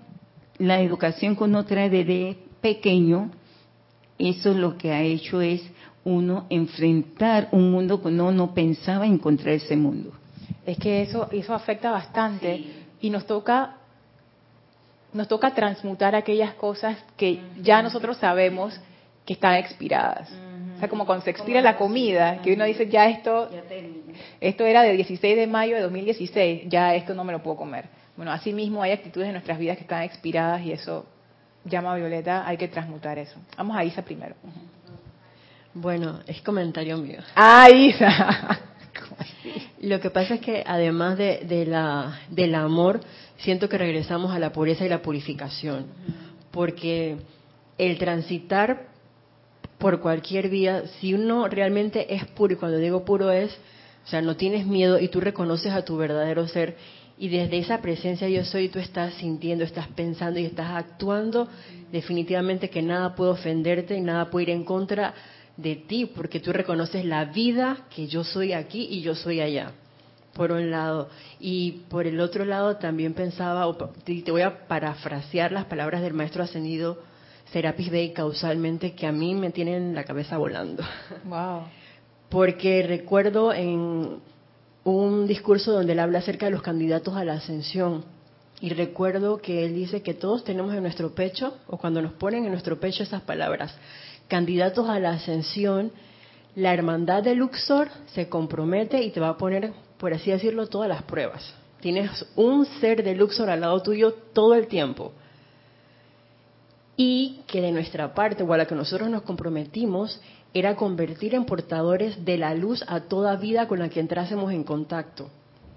[0.58, 3.30] la educación que uno trae desde pequeño,
[4.18, 5.62] eso lo que ha hecho es
[6.06, 10.14] uno enfrentar un mundo que uno no pensaba encontrar ese mundo.
[10.66, 12.64] Es que eso, eso afecta bastante
[13.02, 13.78] y nos toca
[15.12, 18.80] nos toca transmutar aquellas cosas que ya nosotros sabemos
[19.26, 20.32] que están expiradas
[20.88, 23.50] como cuando se expira la comida, que uno dice, ya esto,
[24.40, 27.86] esto era de 16 de mayo de 2016, ya esto no me lo puedo comer.
[28.16, 31.06] Bueno, así mismo hay actitudes en nuestras vidas que están expiradas y eso
[31.66, 33.40] llama a Violeta, hay que transmutar eso.
[33.58, 34.36] Vamos a Isa primero.
[35.74, 37.20] Bueno, es comentario mío.
[37.36, 38.60] Ah, Isa.
[39.82, 43.02] Lo que pasa es que además de, de la, del amor,
[43.38, 45.88] siento que regresamos a la pureza y la purificación.
[46.52, 47.18] Porque
[47.78, 48.88] el transitar
[49.78, 53.52] por cualquier vía, si uno realmente es puro, y cuando digo puro es,
[54.06, 56.78] o sea, no tienes miedo y tú reconoces a tu verdadero ser,
[57.18, 61.48] y desde esa presencia yo soy, tú estás sintiendo, estás pensando y estás actuando,
[61.92, 65.14] definitivamente que nada puede ofenderte y nada puede ir en contra
[65.58, 69.72] de ti, porque tú reconoces la vida que yo soy aquí y yo soy allá,
[70.34, 71.10] por un lado.
[71.40, 73.66] Y por el otro lado también pensaba,
[74.04, 77.00] te voy a parafrasear las palabras del maestro ascendido
[77.52, 80.84] Serapis Bay causalmente que a mí me tienen la cabeza volando.
[81.26, 81.64] Wow.
[82.30, 84.18] Porque recuerdo en
[84.84, 88.04] un discurso donde él habla acerca de los candidatos a la ascensión
[88.64, 92.46] y recuerdo que él dice que todos tenemos en nuestro pecho, o cuando nos ponen
[92.46, 93.76] en nuestro pecho esas palabras,
[94.28, 95.92] candidatos a la ascensión,
[96.56, 100.90] la hermandad de Luxor se compromete y te va a poner, por así decirlo, todas
[100.90, 101.54] las pruebas.
[101.80, 105.12] Tienes un ser de Luxor al lado tuyo todo el tiempo.
[106.96, 110.22] Y que de nuestra parte, o a la que nosotros nos comprometimos,
[110.54, 114.64] era convertir en portadores de la luz a toda vida con la que entrásemos en
[114.64, 115.30] contacto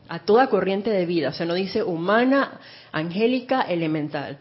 [0.08, 1.30] a toda corriente de vida.
[1.30, 2.60] O sea, no dice humana,
[2.92, 4.38] angélica, elemental.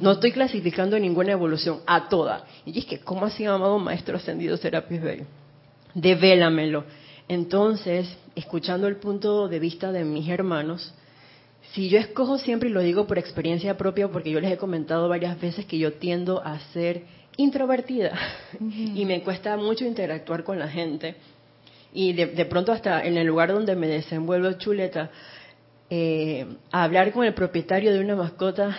[0.00, 2.44] No estoy clasificando ninguna evolución, a toda.
[2.64, 5.22] Y es que, ¿cómo así, amado Maestro Ascendido Serapis Bey?
[5.94, 6.84] Devélamelo.
[7.28, 10.94] Entonces, escuchando el punto de vista de mis hermanos,
[11.72, 15.08] si yo escojo siempre, y lo digo por experiencia propia, porque yo les he comentado
[15.08, 17.02] varias veces que yo tiendo a ser
[17.36, 18.18] introvertida
[18.60, 21.16] y me cuesta mucho interactuar con la gente
[21.92, 25.10] y de, pronto hasta en el lugar donde me desenvuelvo chuleta,
[25.90, 28.76] eh, hablar con el propietario de una mascota,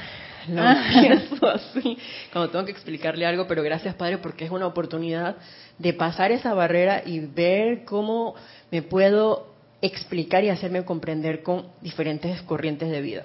[0.47, 0.61] lo
[1.01, 1.97] pienso así,
[2.31, 5.37] cuando tengo que explicarle algo, pero gracias Padre porque es una oportunidad
[5.77, 8.35] de pasar esa barrera y ver cómo
[8.71, 13.23] me puedo explicar y hacerme comprender con diferentes corrientes de vida.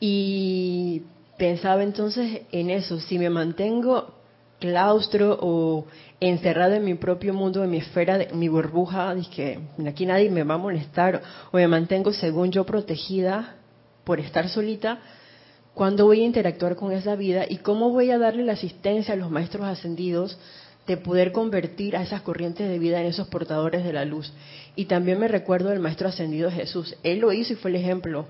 [0.00, 1.02] Y
[1.38, 4.14] pensaba entonces en eso, si me mantengo
[4.60, 5.86] claustro o
[6.28, 10.44] encerrado en mi propio mundo, en mi esfera, en mi burbuja, que aquí nadie me
[10.44, 13.56] va a molestar, o me mantengo según yo protegida
[14.04, 15.00] por estar solita,
[15.74, 19.16] ¿cuándo voy a interactuar con esa vida y cómo voy a darle la asistencia a
[19.16, 20.38] los maestros ascendidos
[20.86, 24.32] de poder convertir a esas corrientes de vida en esos portadores de la luz?
[24.76, 26.96] Y también me recuerdo del maestro ascendido Jesús.
[27.02, 28.26] Él lo hizo y fue el ejemplo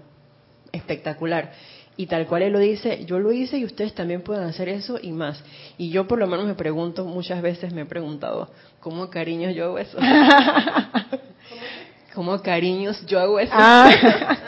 [0.73, 1.53] espectacular.
[1.97, 4.99] Y tal cual él lo dice, yo lo hice y ustedes también pueden hacer eso
[5.01, 5.43] y más.
[5.79, 9.67] Y yo por lo menos me pregunto, muchas veces me he preguntado, ¿cómo cariños yo
[9.67, 9.97] hago eso?
[12.15, 13.53] ¿Cómo cariños yo hago eso?
[13.55, 13.91] Ah.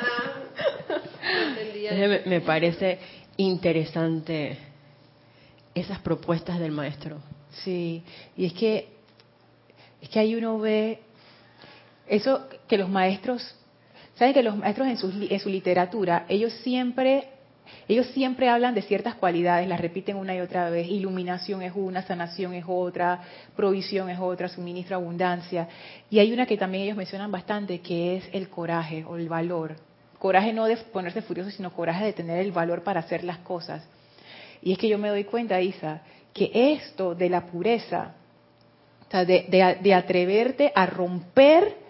[1.93, 2.99] me, me parece
[3.37, 4.59] interesante
[5.75, 7.19] esas propuestas del maestro.
[7.63, 8.03] Sí,
[8.37, 8.97] y es que
[10.01, 11.01] es que ahí uno ve
[12.07, 13.55] eso que los maestros,
[14.15, 17.29] saben que los maestros en su, en su literatura, ellos siempre
[17.88, 20.88] ellos siempre hablan de ciertas cualidades, las repiten una y otra vez.
[20.88, 23.20] Iluminación es una, sanación es otra,
[23.55, 25.68] provisión es otra, suministro abundancia.
[26.11, 29.76] Y hay una que también ellos mencionan bastante, que es el coraje o el valor.
[30.18, 33.87] Coraje no de ponerse furioso, sino coraje de tener el valor para hacer las cosas.
[34.62, 36.00] Y es que yo me doy cuenta, Isa,
[36.33, 38.14] que esto de la pureza,
[39.11, 41.86] de atreverte a romper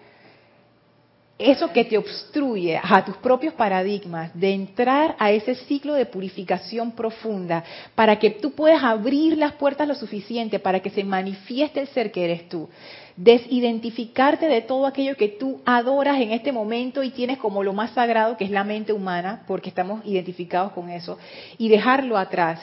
[1.39, 6.91] eso que te obstruye a tus propios paradigmas, de entrar a ese ciclo de purificación
[6.93, 11.87] profunda, para que tú puedas abrir las puertas lo suficiente para que se manifieste el
[11.89, 12.69] ser que eres tú.
[13.15, 17.91] Desidentificarte de todo aquello que tú adoras en este momento y tienes como lo más
[17.91, 21.19] sagrado, que es la mente humana, porque estamos identificados con eso,
[21.59, 22.59] y dejarlo atrás.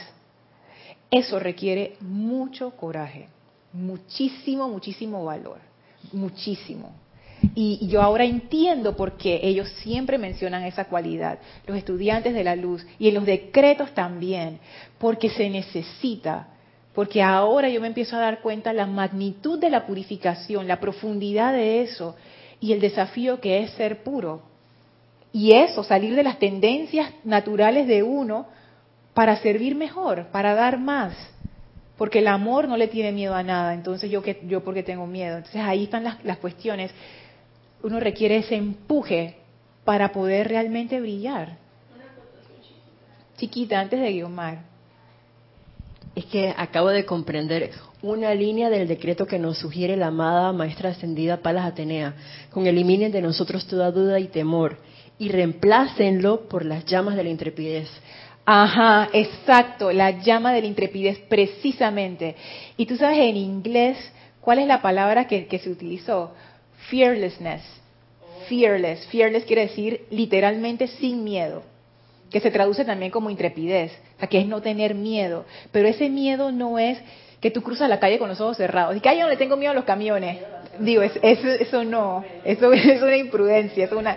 [1.13, 3.29] Eso requiere mucho coraje,
[3.73, 5.59] muchísimo, muchísimo valor,
[6.13, 7.04] muchísimo.
[7.55, 12.57] Y, yo ahora entiendo por qué ellos siempre mencionan esa cualidad, los estudiantes de la
[12.57, 14.59] luz, y en los decretos también,
[14.99, 16.49] porque se necesita,
[16.95, 21.53] porque ahora yo me empiezo a dar cuenta la magnitud de la purificación, la profundidad
[21.53, 22.17] de eso,
[22.61, 24.43] y el desafío que es ser puro.
[25.33, 28.47] Y eso, salir de las tendencias naturales de uno
[29.13, 31.15] para servir mejor, para dar más
[31.97, 35.07] porque el amor no le tiene miedo a nada, entonces yo que yo porque tengo
[35.07, 35.37] miedo.
[35.37, 36.91] Entonces ahí están las, las cuestiones
[37.85, 39.37] uno requiere ese empuje
[39.85, 41.59] para poder realmente brillar.
[43.37, 44.63] Chiquita, antes de Guiomar.
[46.15, 50.91] Es que acabo de comprender una línea del decreto que nos sugiere la amada maestra
[50.91, 52.15] ascendida Palas Atenea,
[52.51, 54.79] con eliminen de nosotros toda duda y temor
[55.19, 57.91] y reemplácenlo por las llamas de la intrepidez.
[58.47, 62.35] Ajá, exacto, la llama de la intrepidez, precisamente.
[62.79, 63.99] Y tú sabes en inglés,
[64.41, 66.33] ¿cuál es la palabra que, que se utilizó?
[66.91, 67.63] Fearlessness.
[68.49, 69.07] Fearless.
[69.07, 71.63] Fearless quiere decir literalmente sin miedo,
[72.31, 75.45] que se traduce también como intrepidez, o sea, que es no tener miedo.
[75.73, 76.99] Pero ese miedo no es
[77.41, 78.97] que tú cruzas la calle con los ojos cerrados.
[78.97, 80.39] Y que yo no le tengo miedo a los camiones.
[80.79, 84.17] Digo, eso, eso no, eso es una imprudencia, eso una,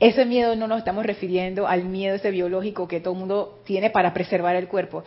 [0.00, 3.90] ese miedo no nos estamos refiriendo al miedo ese biológico que todo el mundo tiene
[3.90, 5.04] para preservar el cuerpo.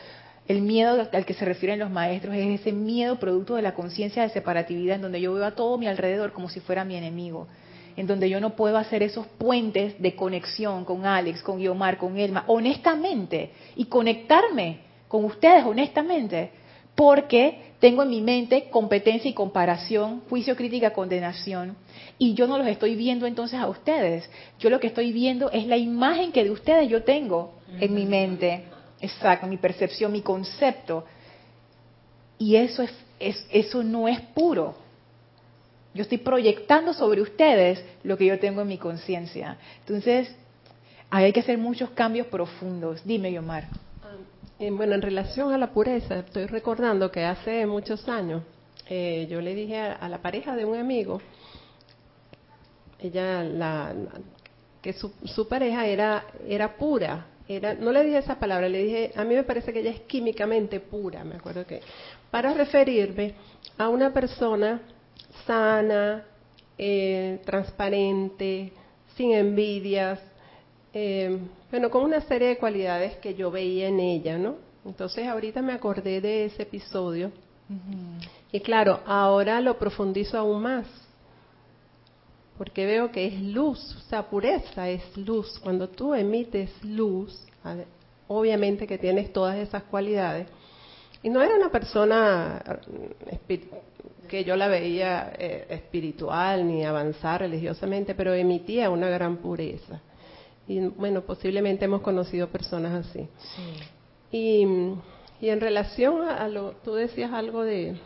[0.51, 4.23] El miedo al que se refieren los maestros es ese miedo producto de la conciencia
[4.23, 7.47] de separatividad en donde yo veo a todo mi alrededor como si fuera mi enemigo,
[7.95, 12.17] en donde yo no puedo hacer esos puentes de conexión con Alex, con Guiomar, con
[12.17, 16.51] Elma, honestamente, y conectarme con ustedes honestamente,
[16.95, 21.77] porque tengo en mi mente competencia y comparación, juicio, crítica, condenación,
[22.17, 24.29] y yo no los estoy viendo entonces a ustedes.
[24.59, 28.05] Yo lo que estoy viendo es la imagen que de ustedes yo tengo en mi
[28.05, 28.65] mente,
[29.01, 31.05] exacto, mi percepción, mi concepto.
[32.37, 32.83] Y eso,
[33.19, 34.75] es, eso no es puro.
[35.93, 39.57] Yo estoy proyectando sobre ustedes lo que yo tengo en mi conciencia.
[39.79, 40.33] Entonces,
[41.09, 43.01] hay que hacer muchos cambios profundos.
[43.03, 43.67] Dime, Yomar.
[44.57, 48.43] Eh, bueno, en relación a la pureza, estoy recordando que hace muchos años
[48.87, 51.21] eh, yo le dije a, la pareja de un amigo,
[52.99, 53.93] ella, la,
[54.81, 57.25] que su, su, pareja era, era pura.
[57.47, 60.01] Era, no le dije esa palabra, le dije, a mí me parece que ella es
[60.01, 61.81] químicamente pura, me acuerdo que,
[62.29, 63.33] para referirme
[63.77, 64.81] a una persona
[65.45, 66.25] sana,
[66.77, 68.71] eh, transparente,
[69.15, 70.19] sin envidias,
[70.93, 71.37] eh,
[71.69, 74.55] bueno, con una serie de cualidades que yo veía en ella, ¿no?
[74.85, 77.31] Entonces ahorita me acordé de ese episodio.
[78.51, 80.87] Y claro, ahora lo profundizo aún más,
[82.61, 85.57] porque veo que es luz, o sea, pureza es luz.
[85.63, 87.43] Cuando tú emites luz,
[88.27, 90.45] obviamente que tienes todas esas cualidades.
[91.23, 92.61] Y no era una persona
[93.49, 93.61] eh,
[94.29, 99.99] que yo la veía eh, espiritual ni avanzar religiosamente, pero emitía una gran pureza.
[100.67, 103.27] Y bueno, posiblemente hemos conocido personas así.
[104.31, 107.97] Y, en relación a, lo, tú decías algo de,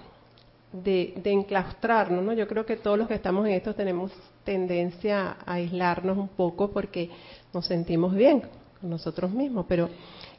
[0.71, 2.31] de, enclaustrarnos, ¿no?
[2.31, 4.13] Yo creo que todos los que estamos en esto tenemos
[4.45, 7.09] tendencia a aislarnos un poco porque
[7.53, 8.43] nos sentimos bien
[8.79, 9.89] con nosotros mismos, pero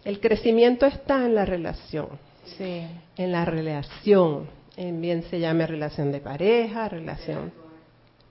[0.04, 2.09] el crecimiento está en la relación.
[2.57, 2.86] Sí.
[3.16, 7.52] En la relación, en bien se llame relación de pareja, relación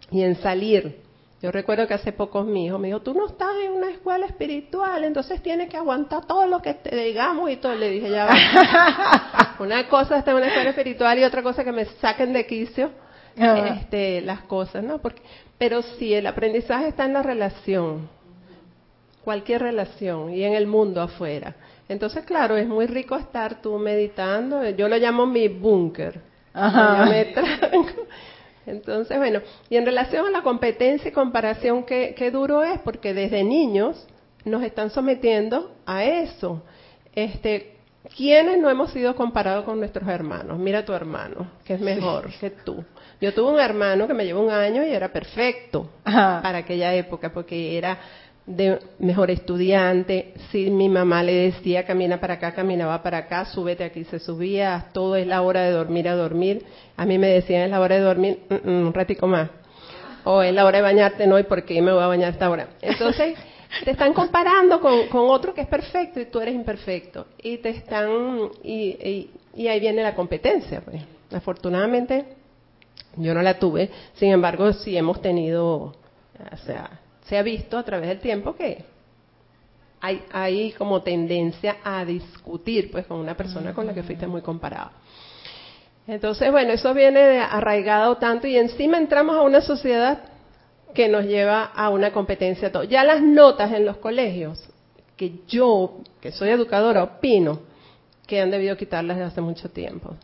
[0.09, 1.05] y en salir
[1.45, 4.25] yo recuerdo que hace poco mi hijo me dijo, tú no estás en una escuela
[4.25, 7.75] espiritual, entonces tienes que aguantar todo lo que te digamos y todo.
[7.75, 9.55] Le dije, ya va.
[9.59, 12.89] una cosa está en una escuela espiritual y otra cosa que me saquen de quicio
[13.35, 14.99] este, las cosas, ¿no?
[14.99, 15.21] Porque,
[15.57, 18.09] pero sí, el aprendizaje está en la relación,
[19.23, 21.55] cualquier relación y en el mundo afuera.
[21.87, 24.67] Entonces, claro, es muy rico estar tú meditando.
[24.69, 26.21] Yo lo llamo mi búnker.
[26.53, 27.33] Me
[28.65, 32.79] entonces, bueno, y en relación a la competencia y comparación, ¿qué, duro es?
[32.79, 34.07] Porque desde niños
[34.43, 36.63] nos están sometiendo a eso.
[37.13, 37.75] Este,
[38.15, 40.57] ¿Quiénes no hemos sido comparados con nuestros hermanos?
[40.57, 42.83] Mira a tu hermano, que es mejor que tú.
[43.21, 47.31] Yo tuve un hermano que me llevó un año y era perfecto para aquella época,
[47.31, 47.97] porque era
[48.45, 53.83] de mejor estudiante, si mi mamá le decía camina para acá, caminaba para acá, súbete
[53.83, 56.63] aquí, se subía, todo es la hora de dormir a dormir,
[56.95, 59.49] a mí me decían es la hora de dormir, mm, mm, un ratico más,
[60.25, 62.49] o es la hora de bañarte, no, y por qué me voy a bañar esta
[62.49, 62.67] hora.
[62.81, 63.35] Entonces,
[63.83, 67.69] te están comparando con, con, otro que es perfecto y tú eres imperfecto, y te
[67.69, 71.01] están, y, y ahí viene la competencia, pues.
[71.31, 72.25] Afortunadamente,
[73.17, 77.83] yo no la tuve, sin embargo, sí hemos tenido, o sea, se ha visto a
[77.83, 78.85] través del tiempo que
[80.01, 84.41] hay, hay como tendencia a discutir pues con una persona con la que fuiste muy
[84.41, 84.91] comparado.
[86.07, 90.19] Entonces, bueno, eso viene arraigado tanto y encima entramos a una sociedad
[90.93, 92.71] que nos lleva a una competencia.
[92.87, 94.63] Ya las notas en los colegios,
[95.17, 97.59] que yo, que soy educadora, opino
[98.27, 100.15] que han debido quitarlas desde hace mucho tiempo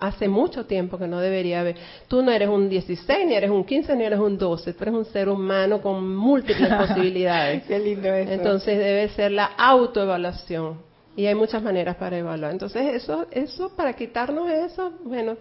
[0.00, 1.76] hace mucho tiempo que no debería haber.
[2.06, 4.72] Tú no eres un 16, ni eres un 15, ni eres un 12.
[4.72, 7.64] Tú eres un ser humano con múltiples posibilidades.
[7.64, 8.32] Qué lindo eso.
[8.32, 10.86] Entonces debe ser la autoevaluación.
[11.16, 12.52] Y hay muchas maneras para evaluar.
[12.52, 15.36] Entonces eso, eso para quitarnos eso, bueno,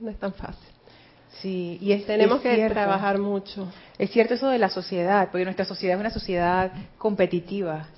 [0.00, 0.68] no es tan fácil.
[1.42, 3.68] Sí, y tenemos que trabajar mucho.
[3.98, 7.88] Es cierto eso de la sociedad, porque nuestra sociedad es una sociedad competitiva.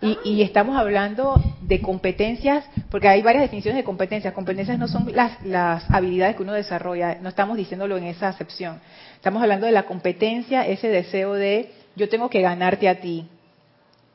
[0.00, 4.32] Y, estamos hablando de competencias, porque hay varias definiciones de competencias.
[4.32, 8.80] Competencias no son las, las habilidades que uno desarrolla, no estamos diciéndolo en esa acepción.
[9.16, 13.26] Estamos hablando de la competencia, ese deseo de yo tengo que ganarte a ti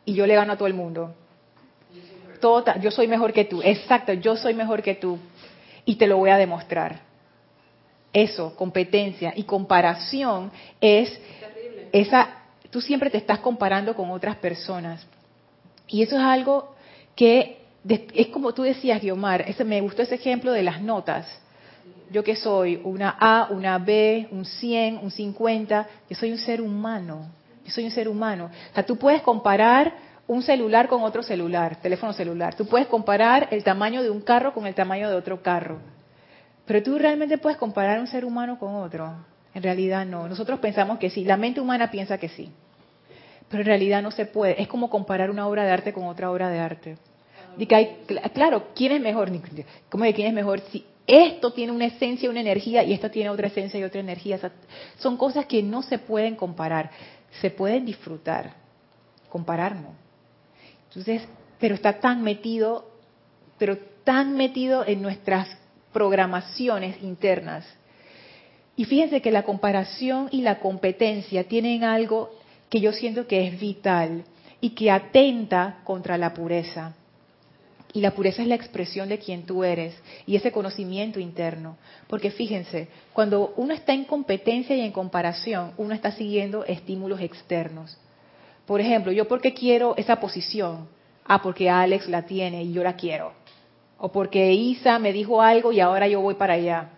[0.06, 1.14] y yo le gano a todo el mundo.
[2.39, 5.20] Todo, yo soy mejor que tú, exacto, yo soy mejor que tú
[5.86, 7.02] y te lo voy a demostrar.
[8.12, 11.20] Eso, competencia y comparación es
[11.91, 12.30] esa,
[12.70, 15.06] tú siempre te estás comparando con otras personas
[15.88, 16.75] y eso es algo
[17.15, 17.59] que
[18.13, 21.27] es como tú decías, Guiomar, ese, me gustó ese ejemplo de las notas.
[22.11, 26.61] Yo que soy una A, una B, un 100, un 50, yo soy un ser
[26.61, 27.29] humano.
[27.65, 28.49] Yo soy un ser humano.
[28.71, 29.93] O sea, tú puedes comparar
[30.27, 32.55] un celular con otro celular, teléfono celular.
[32.55, 35.79] Tú puedes comparar el tamaño de un carro con el tamaño de otro carro.
[36.65, 39.13] Pero tú realmente puedes comparar un ser humano con otro.
[39.53, 40.27] En realidad no.
[40.29, 41.25] Nosotros pensamos que sí.
[41.25, 42.51] La mente humana piensa que sí
[43.54, 44.60] pero en realidad no se puede.
[44.60, 46.97] Es como comparar una obra de arte con otra obra de arte.
[47.56, 47.97] De que hay,
[48.34, 49.30] claro, ¿quién es mejor?
[49.89, 50.60] ¿Cómo de quién es mejor?
[50.72, 54.39] Si esto tiene una esencia, una energía y esto tiene otra esencia y otra energía.
[54.97, 56.89] son cosas que no se pueden comparar,
[57.41, 58.56] se pueden disfrutar,
[59.30, 59.89] comparar no.
[60.88, 61.22] Entonces,
[61.60, 62.89] pero está tan metido,
[63.60, 65.47] pero tan metido en nuestras
[65.91, 67.68] programaciones internas.
[68.76, 72.32] Y fíjense que la comparación y la competencia tienen algo
[72.74, 74.24] que yo siento que es vital
[74.59, 76.95] y que atenta contra la pureza.
[77.93, 79.93] Y la pureza es la expresión de quien tú eres
[80.26, 81.78] y ese conocimiento interno.
[82.07, 87.95] Porque fíjense, cuando uno está en competencia y en comparación, uno está siguiendo estímulos externos.
[88.65, 90.88] Por ejemplo, yo porque quiero esa posición,
[91.26, 93.34] ah, porque Alex la tiene y yo la quiero.
[93.99, 96.89] O porque Isa me dijo algo y ahora yo voy para allá.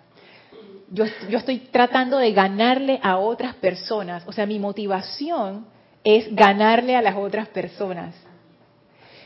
[0.96, 4.24] Yo, yo estoy tratando de ganarle a otras personas.
[4.26, 5.66] O sea, mi motivación
[6.04, 8.16] es ganarle a las otras personas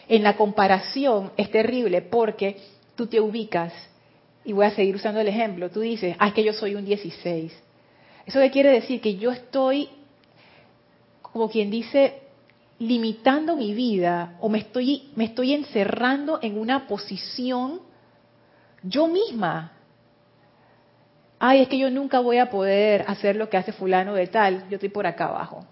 [0.09, 2.57] en la comparación es terrible porque
[2.95, 3.71] tú te ubicas,
[4.43, 6.83] y voy a seguir usando el ejemplo, tú dices, ah, es que yo soy un
[6.83, 7.53] 16.
[8.25, 8.99] ¿Eso qué quiere decir?
[8.99, 9.87] Que yo estoy,
[11.21, 12.21] como quien dice,
[12.79, 17.81] limitando mi vida o me estoy, me estoy encerrando en una posición
[18.81, 19.73] yo misma.
[21.39, 24.67] Ay, es que yo nunca voy a poder hacer lo que hace fulano de tal,
[24.69, 25.65] yo estoy por acá abajo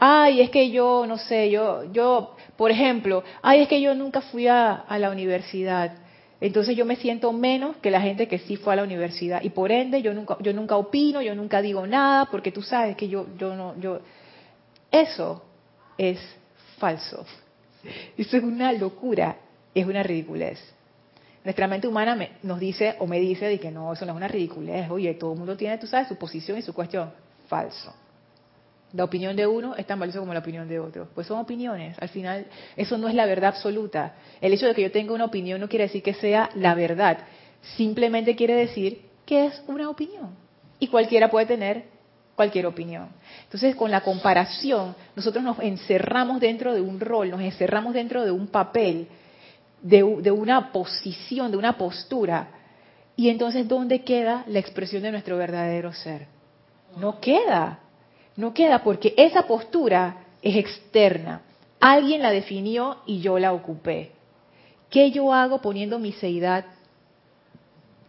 [0.00, 4.22] ay, es que yo, no sé, yo, yo, por ejemplo, ay, es que yo nunca
[4.22, 5.92] fui a, la universidad.
[6.40, 9.50] Entonces yo me siento menos que la gente que sí fue a la universidad y
[9.50, 13.08] por ende yo nunca, yo nunca opino, yo nunca digo nada porque tú sabes que
[13.08, 14.00] yo, yo no, yo,
[14.90, 15.44] eso
[15.98, 16.18] es
[16.78, 17.26] falso.
[18.16, 19.36] Eso es una locura,
[19.74, 20.58] es una ridiculez.
[21.50, 24.28] Nuestra mente humana nos dice o me dice de que no, eso no es una
[24.28, 24.88] ridiculez.
[24.88, 27.10] Oye, todo el mundo tiene, tú sabes, su posición y su cuestión.
[27.48, 27.92] Falso.
[28.92, 31.08] La opinión de uno es tan valiosa como la opinión de otro.
[31.12, 31.96] Pues son opiniones.
[32.00, 32.46] Al final,
[32.76, 34.14] eso no es la verdad absoluta.
[34.40, 37.18] El hecho de que yo tenga una opinión no quiere decir que sea la verdad.
[37.76, 40.36] Simplemente quiere decir que es una opinión.
[40.78, 41.86] Y cualquiera puede tener
[42.36, 43.08] cualquier opinión.
[43.42, 48.30] Entonces, con la comparación, nosotros nos encerramos dentro de un rol, nos encerramos dentro de
[48.30, 49.08] un papel,
[49.82, 52.48] de, una posición, de una postura.
[53.16, 56.26] Y entonces, ¿dónde queda la expresión de nuestro verdadero ser?
[56.96, 57.80] No queda.
[58.36, 61.42] No queda porque esa postura es externa.
[61.80, 64.12] Alguien la definió y yo la ocupé.
[64.88, 66.64] ¿Qué yo hago poniendo mi seidad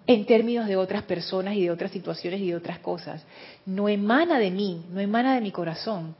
[0.07, 3.23] en términos de otras personas y de otras situaciones y de otras cosas?
[3.65, 6.15] No emana de mí, no emana de mi corazón.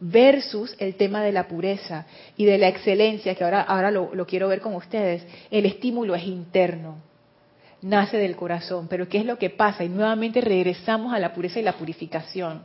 [0.00, 4.26] Versus el tema de la pureza y de la excelencia, que ahora, ahora lo, lo
[4.26, 5.26] quiero ver con ustedes.
[5.50, 6.98] El estímulo es interno,
[7.82, 8.86] nace del corazón.
[8.88, 9.84] Pero ¿qué es lo que pasa?
[9.84, 12.62] Y nuevamente regresamos a la pureza y la purificación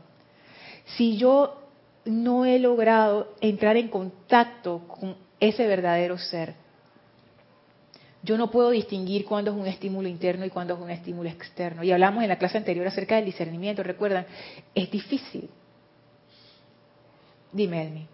[0.86, 1.62] si yo
[2.06, 6.56] no he logrado entrar en contacto con ese verdadero ser,
[8.22, 11.84] yo no puedo distinguir cuándo es un estímulo interno y cuándo es un estímulo externo.
[11.84, 14.26] Y hablamos en la clase anterior acerca del discernimiento, recuerdan,
[14.74, 15.50] es difícil.
[17.54, 18.08] Dime, Elmi.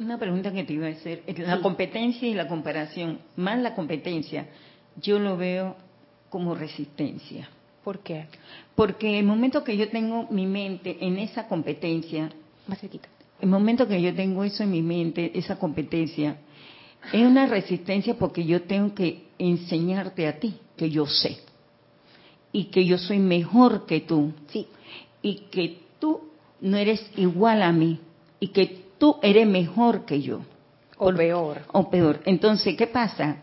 [0.00, 4.48] Una pregunta que te iba a hacer, la competencia y la comparación, más la competencia,
[5.00, 5.76] yo lo veo
[6.28, 7.48] como resistencia.
[7.84, 8.26] ¿Por qué?
[8.74, 12.30] Porque el momento que yo tengo mi mente en esa competencia,
[12.66, 13.08] más cerquita.
[13.40, 16.38] El momento que yo tengo eso en mi mente, esa competencia,
[17.12, 21.38] es una resistencia porque yo tengo que enseñarte a ti que yo sé
[22.52, 24.32] y que yo soy mejor que tú.
[24.48, 24.66] Sí.
[25.22, 26.20] Y que tú
[26.60, 28.00] no eres igual a mí
[28.40, 30.40] y que tú eres mejor que yo.
[30.98, 31.62] O peor.
[31.72, 32.20] O peor.
[32.24, 33.36] Entonces, ¿qué pasa?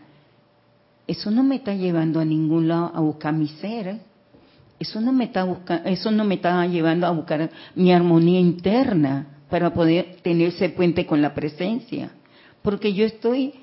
[1.06, 4.00] Eso no me está llevando a ningún lado a buscar mi ser.
[4.78, 9.38] eso no me está buscando, eso no me está llevando a buscar mi armonía interna
[9.48, 12.10] para poder tener ese puente con la presencia,
[12.62, 13.54] porque yo estoy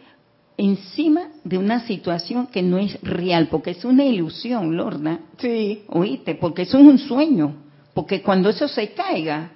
[0.58, 5.20] encima de una situación que no es real, porque es una ilusión, Lorna.
[5.38, 5.84] Sí.
[5.90, 7.56] Oíste, porque eso es un sueño,
[7.94, 9.52] porque cuando eso se caiga,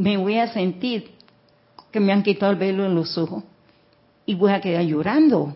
[0.00, 1.10] me voy a sentir
[1.92, 3.44] que me han quitado el velo en los ojos
[4.24, 5.54] y voy a quedar llorando.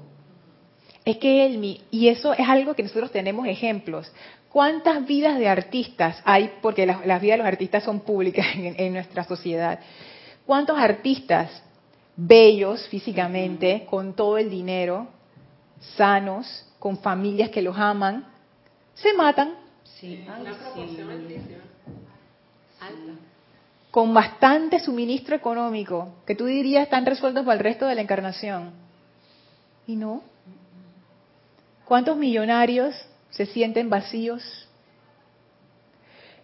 [1.03, 4.13] Es que él, y eso es algo que nosotros tenemos ejemplos.
[4.51, 6.53] ¿Cuántas vidas de artistas hay?
[6.61, 9.81] Porque las, vidas de los artistas son públicas en, nuestra sociedad.
[10.45, 11.63] ¿Cuántos artistas
[12.15, 15.09] bellos físicamente, con todo el dinero,
[15.97, 18.27] sanos, con familias que los aman,
[18.93, 19.55] se matan?
[19.85, 20.23] Sí,
[23.95, 28.73] Con bastante suministro económico, que tú dirías están resueltos para el resto de la encarnación.
[29.87, 30.23] Y no.
[31.85, 32.97] ¿Cuántos millonarios
[33.35, 34.43] se sienten vacíos.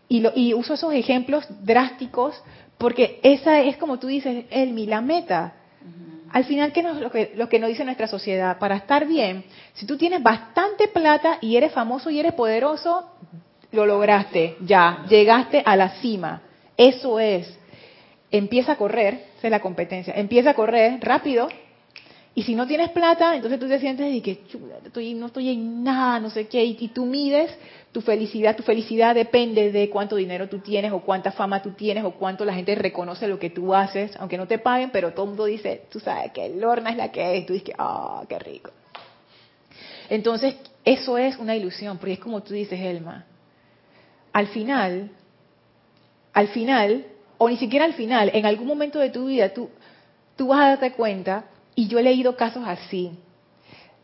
[0.08, 2.34] Y, uso esos ejemplos drásticos
[2.78, 5.54] porque esa es como tú dices, Elmi, la meta.
[6.32, 8.58] Al final, ¿qué nos, lo, que, lo que nos dice nuestra sociedad?
[8.58, 9.44] Para estar bien,
[9.74, 13.10] si tú tienes bastante plata y eres famoso y eres poderoso,
[13.70, 16.42] lo lograste, ya, llegaste a la cima.
[16.80, 17.46] Eso es.
[18.30, 21.46] Empieza a correr, esa es la competencia, empieza a correr rápido.
[22.34, 24.40] Y si no tienes plata, entonces tú te sientes y que
[24.86, 27.54] estoy, no estoy en nada, no sé qué, y, tú mides
[27.92, 28.56] tu felicidad.
[28.56, 32.46] Tu felicidad depende de cuánto dinero tú tienes, o cuánta fama tú tienes, o cuánto
[32.46, 35.44] la gente reconoce lo que tú haces, aunque no te paguen, pero todo el mundo
[35.44, 38.70] dice, tú sabes que Lorna es la que es, tú dices, ah, qué rico.
[40.08, 43.26] Entonces, eso es una ilusión, porque es como tú dices, Elma.
[44.32, 45.10] Al final,
[46.32, 47.06] al final,
[47.38, 49.68] o ni siquiera al final, en algún momento de tu vida, tú,
[50.36, 53.10] tú vas a darte cuenta, y yo he leído casos así,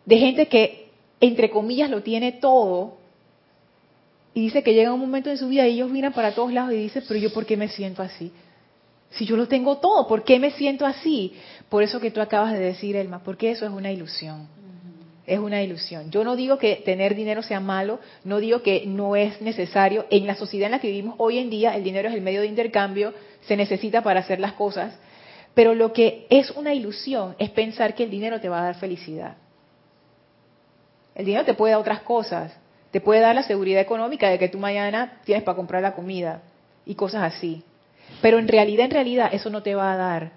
[0.04, 0.88] de gente que,
[1.20, 2.98] entre comillas, lo tiene todo,
[4.34, 6.72] y dice que llega un momento en su vida y ellos miran para todos lados
[6.74, 8.30] y dicen, pero yo por qué me siento así?
[9.10, 11.32] Si yo lo tengo todo, ¿por qué me siento así?
[11.70, 14.46] Por eso que tú acabas de decir, Elma, porque eso es una ilusión.
[15.26, 16.10] Es una ilusión.
[16.10, 20.06] Yo no digo que tener dinero sea malo, no digo que no es necesario.
[20.10, 22.42] En la sociedad en la que vivimos hoy en día, el dinero es el medio
[22.42, 24.96] de intercambio, se necesita para hacer las cosas.
[25.54, 28.74] Pero lo que es una ilusión es pensar que el dinero te va a dar
[28.76, 29.36] felicidad.
[31.14, 32.56] El dinero te puede dar otras cosas,
[32.92, 36.42] te puede dar la seguridad económica de que tú mañana tienes para comprar la comida
[36.84, 37.64] y cosas así.
[38.22, 40.32] Pero en realidad, en realidad, eso no te va a dar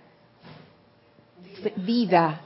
[1.76, 2.42] vida.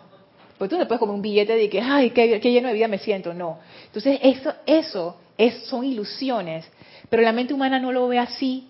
[0.63, 2.97] Porque tú no puedes un billete de que, ay, qué, qué, lleno de vida me
[2.97, 3.33] siento.
[3.33, 3.59] No.
[3.87, 6.65] Entonces, eso, eso es, son ilusiones.
[7.09, 8.69] Pero la mente humana no lo ve así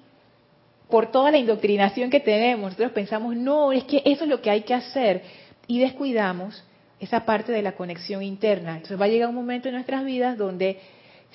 [0.90, 2.72] por toda la indoctrinación que tenemos.
[2.72, 5.22] Nosotros pensamos, no, es que eso es lo que hay que hacer.
[5.68, 6.64] Y descuidamos
[7.00, 8.72] esa parte de la conexión interna.
[8.72, 10.80] Entonces va a llegar un momento en nuestras vidas donde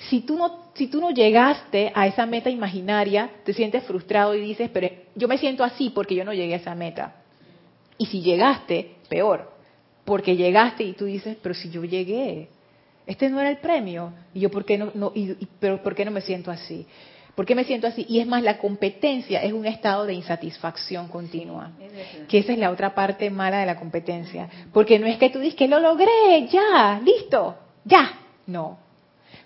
[0.09, 4.41] si tú no si tú no llegaste a esa meta imaginaria, te sientes frustrado y
[4.41, 7.15] dices, pero yo me siento así porque yo no llegué a esa meta.
[7.97, 9.58] Y si llegaste, peor,
[10.09, 12.49] porque llegaste y tú dices, pero si yo llegué,
[13.05, 15.93] este no era el premio, y yo por qué no, no y, y, pero por
[15.93, 16.87] qué no me siento así?
[17.35, 18.07] ¿Por qué me siento así?
[18.09, 21.73] Y es más, la competencia es un estado de insatisfacción continua.
[22.27, 24.49] Que esa es la otra parte mala de la competencia.
[24.73, 27.55] Porque no es que tú dices que lo logré, ya, listo,
[27.85, 28.11] ya.
[28.47, 28.79] No,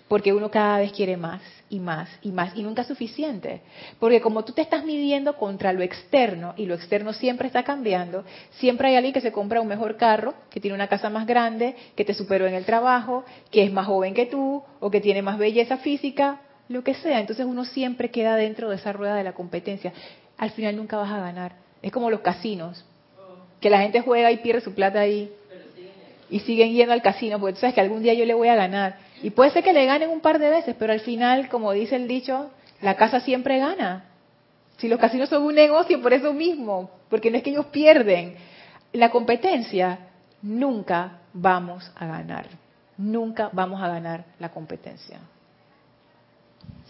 [0.08, 1.40] porque uno cada vez quiere más
[1.70, 3.62] y más y más y nunca es suficiente.
[3.98, 8.24] Porque como tú te estás midiendo contra lo externo y lo externo siempre está cambiando,
[8.58, 11.74] siempre hay alguien que se compra un mejor carro, que tiene una casa más grande,
[11.96, 15.22] que te superó en el trabajo, que es más joven que tú o que tiene
[15.22, 17.20] más belleza física, lo que sea.
[17.20, 19.92] Entonces uno siempre queda dentro de esa rueda de la competencia.
[20.36, 21.52] Al final nunca vas a ganar.
[21.80, 22.84] Es como los casinos,
[23.60, 25.32] que la gente juega y pierde su plata ahí
[26.30, 28.54] y siguen yendo al casino, porque tú sabes que algún día yo le voy a
[28.54, 28.96] ganar.
[29.24, 31.96] Y puede ser que le ganen un par de veces, pero al final, como dice
[31.96, 32.50] el dicho,
[32.82, 34.04] la casa siempre gana.
[34.76, 38.36] Si los casinos son un negocio, por eso mismo, porque no es que ellos pierden.
[38.92, 40.10] La competencia,
[40.42, 42.48] nunca vamos a ganar.
[42.98, 45.18] Nunca vamos a ganar la competencia.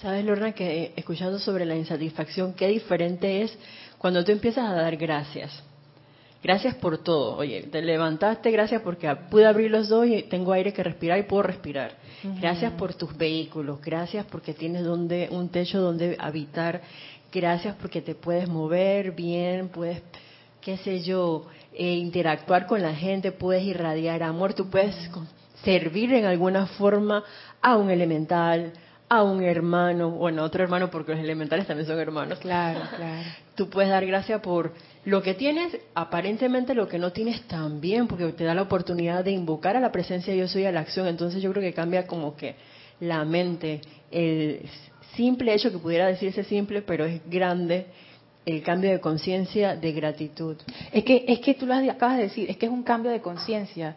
[0.02, 3.56] Sabes, Lorna, que escuchando sobre la insatisfacción, qué diferente es
[3.96, 5.62] cuando tú empiezas a dar gracias.
[6.44, 7.38] Gracias por todo.
[7.38, 11.22] Oye, te levantaste, gracias porque pude abrir los dos y tengo aire que respirar y
[11.22, 11.92] puedo respirar.
[12.22, 12.40] Uh -huh.
[12.42, 16.82] Gracias por tus vehículos, gracias porque tienes donde un techo donde habitar,
[17.32, 20.02] gracias porque te puedes mover bien, puedes,
[20.60, 24.94] qué sé yo, eh, interactuar con la gente, puedes irradiar amor, tú puedes
[25.64, 27.24] servir en alguna forma
[27.62, 28.70] a un elemental,
[29.08, 32.38] a un hermano, bueno, otro hermano porque los elementales también son hermanos.
[32.38, 33.28] Claro, claro.
[33.54, 34.72] Tú puedes dar gracias por
[35.04, 39.32] lo que tienes, aparentemente lo que no tienes también, porque te da la oportunidad de
[39.32, 41.06] invocar a la presencia yo soy a la acción.
[41.06, 42.56] Entonces yo creo que cambia como que
[43.00, 44.62] la mente, el
[45.14, 47.86] simple hecho que pudiera decirse simple, pero es grande,
[48.46, 50.56] el cambio de conciencia de gratitud.
[50.92, 53.20] Es que, es que tú lo acabas de decir, es que es un cambio de
[53.20, 53.96] conciencia.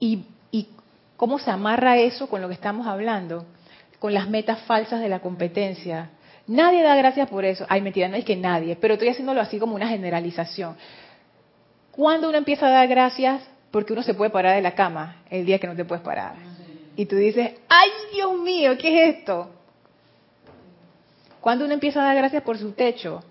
[0.00, 0.68] Y, y
[1.16, 3.44] cómo se amarra eso con lo que estamos hablando,
[3.98, 6.10] con las metas falsas de la competencia
[6.48, 7.66] Nadie da gracias por eso.
[7.68, 10.76] Ay, mentira, no es que nadie, pero estoy haciéndolo así como una generalización.
[11.92, 15.44] Cuando uno empieza a dar gracias porque uno se puede parar de la cama el
[15.44, 16.36] día que no te puedes parar.
[16.96, 19.50] Y tú dices, ay, Dios mío, ¿qué es esto?
[21.42, 23.22] Cuando uno empieza a dar gracias por su techo,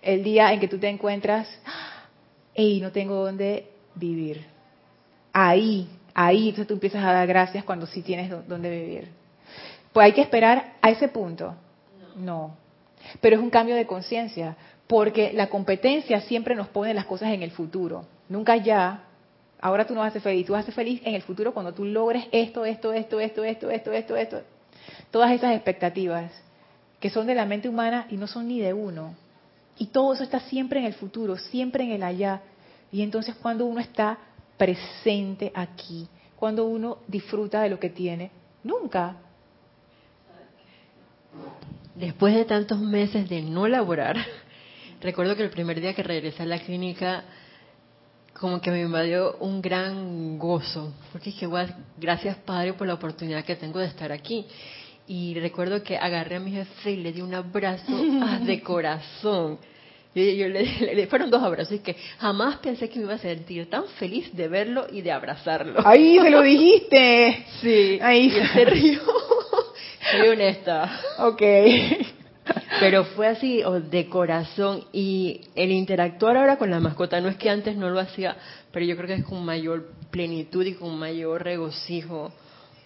[0.00, 1.48] el día en que tú te encuentras,
[2.54, 4.46] hey, no tengo dónde vivir.
[5.32, 9.08] Ahí, ahí, entonces tú empiezas a dar gracias cuando sí tienes dónde vivir.
[9.92, 11.56] Pues hay que esperar a ese punto
[12.16, 12.56] no.
[13.20, 14.56] Pero es un cambio de conciencia,
[14.86, 19.04] porque la competencia siempre nos pone las cosas en el futuro, nunca ya.
[19.60, 21.54] Ahora tú no vas a ser feliz, tú vas a ser feliz en el futuro
[21.54, 24.42] cuando tú logres esto, esto, esto, esto, esto, esto, esto, esto.
[25.10, 26.30] Todas esas expectativas
[27.00, 29.14] que son de la mente humana y no son ni de uno.
[29.78, 32.42] Y todo eso está siempre en el futuro, siempre en el allá.
[32.92, 34.18] Y entonces cuando uno está
[34.56, 38.30] presente aquí, cuando uno disfruta de lo que tiene.
[38.62, 39.16] Nunca.
[41.94, 44.16] Después de tantos meses de no laborar,
[45.00, 47.24] recuerdo que el primer día que regresé a la clínica,
[48.38, 51.48] como que me invadió un gran gozo, porque dije,
[51.96, 54.44] gracias Padre por la oportunidad que tengo de estar aquí.
[55.06, 57.92] Y recuerdo que agarré a mi jefe y le di un abrazo
[58.44, 59.58] de corazón.
[60.14, 63.68] Yo, le, le, fueron dos abrazos y que jamás pensé que me iba a sentir
[63.68, 65.80] tan feliz de verlo y de abrazarlo.
[65.84, 67.46] ¡Ay, se lo dijiste!
[67.60, 67.98] Sí.
[68.00, 69.00] Ahí se rió.
[70.10, 71.00] Soy honesta.
[71.18, 71.42] Ok.
[72.80, 74.84] Pero fue así, de corazón.
[74.92, 78.36] Y el interactuar ahora con la mascota, no es que antes no lo hacía,
[78.72, 82.32] pero yo creo que es con mayor plenitud y con mayor regocijo,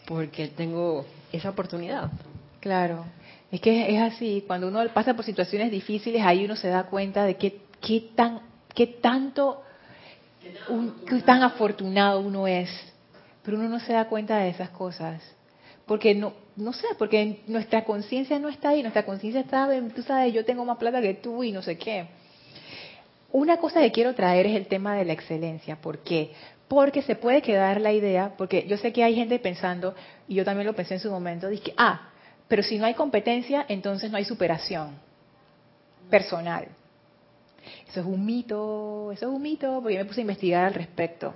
[0.06, 2.10] porque tengo esa oportunidad.
[2.60, 3.04] Claro.
[3.50, 7.24] Es que es así, cuando uno pasa por situaciones difíciles, ahí uno se da cuenta
[7.24, 8.40] de qué, qué, tan,
[8.74, 9.62] qué tanto,
[11.08, 12.70] qué tan afortunado uno es.
[13.42, 15.22] Pero uno no se da cuenta de esas cosas.
[15.86, 20.34] Porque no, no sé, porque nuestra conciencia no está ahí, nuestra conciencia está, tú sabes,
[20.34, 22.06] yo tengo más plata que tú y no sé qué.
[23.30, 25.76] Una cosa que quiero traer es el tema de la excelencia.
[25.76, 26.32] ¿Por qué?
[26.66, 29.94] Porque se puede quedar la idea, porque yo sé que hay gente pensando,
[30.26, 32.10] y yo también lo pensé en su momento, dije, ah,
[32.48, 34.98] pero si no hay competencia, entonces no hay superación
[36.10, 36.66] personal.
[37.88, 40.74] Eso es un mito, eso es un mito, porque yo me puse a investigar al
[40.74, 41.34] respecto.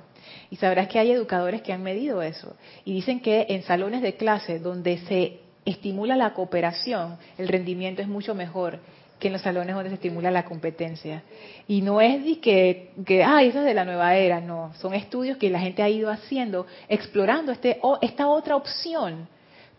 [0.50, 2.56] Y sabrás que hay educadores que han medido eso.
[2.84, 8.08] Y dicen que en salones de clase donde se estimula la cooperación, el rendimiento es
[8.08, 8.80] mucho mejor
[9.18, 11.22] que en los salones donde se estimula la competencia.
[11.68, 14.72] Y no es de que, que ah, eso es de la nueva era, no.
[14.80, 19.28] Son estudios que la gente ha ido haciendo, explorando este, esta otra opción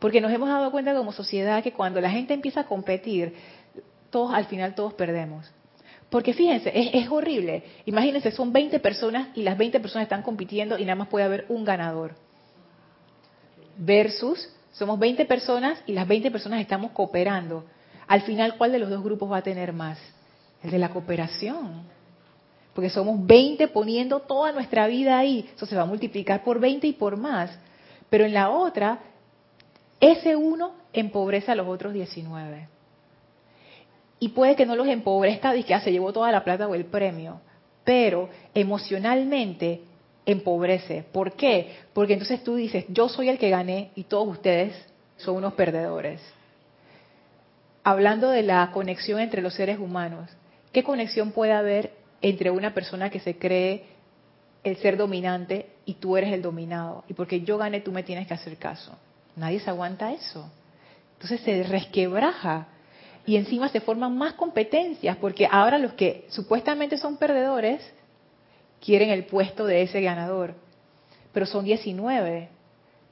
[0.04, 3.36] porque nos hemos dado cuenta como sociedad que cuando la gente empieza a competir,
[4.10, 5.50] todos al final todos perdemos.
[6.14, 7.64] Porque fíjense, es, horrible.
[7.88, 11.48] Imagínense, son 20 personas y las 20 personas están compitiendo y nada más puede haber
[11.50, 12.14] un ganador.
[13.78, 17.66] Versus, somos 20 personas y las 20 personas estamos cooperando.
[18.06, 19.98] Al final, ¿cuál de los dos grupos va a tener más?
[20.62, 21.82] El de la cooperación.
[22.76, 25.50] Porque somos 20 poniendo toda nuestra vida ahí.
[25.56, 27.58] Eso se va a multiplicar por 20 y por más.
[28.12, 29.00] Pero en la otra,
[30.00, 32.68] ese uno empobrece a los otros 19.
[34.24, 36.76] Y puede que no los empobrezca y que ah, se llevó toda la plata o
[36.76, 37.42] el premio,
[37.84, 39.82] pero emocionalmente
[40.26, 41.04] empobrece.
[41.12, 41.76] ¿Por qué?
[41.92, 44.74] Porque entonces tú dices, yo soy el que gané y todos ustedes
[45.18, 46.22] son unos perdedores.
[47.84, 50.30] Hablando de la conexión entre los seres humanos,
[50.72, 53.88] ¿qué conexión puede haber entre una persona que se cree
[54.64, 57.04] el ser dominante y tú eres el dominado?
[57.10, 58.94] Y porque yo gané, tú me tienes que hacer caso.
[59.36, 60.50] Nadie se aguanta eso.
[61.16, 62.70] Entonces se resquebraja
[63.26, 67.82] y encima se forman más competencias porque ahora los que supuestamente son perdedores
[68.82, 70.56] quieren el puesto de ese ganador,
[71.32, 72.50] pero son 19.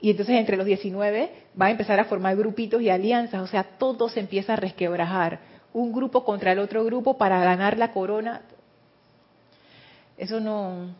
[0.01, 3.63] Y entonces entre los 19 va a empezar a formar grupitos y alianzas, o sea,
[3.63, 5.39] todo se empieza a resquebrajar.
[5.73, 8.41] Un grupo contra el otro grupo para ganar la corona.
[10.17, 10.93] Eso no,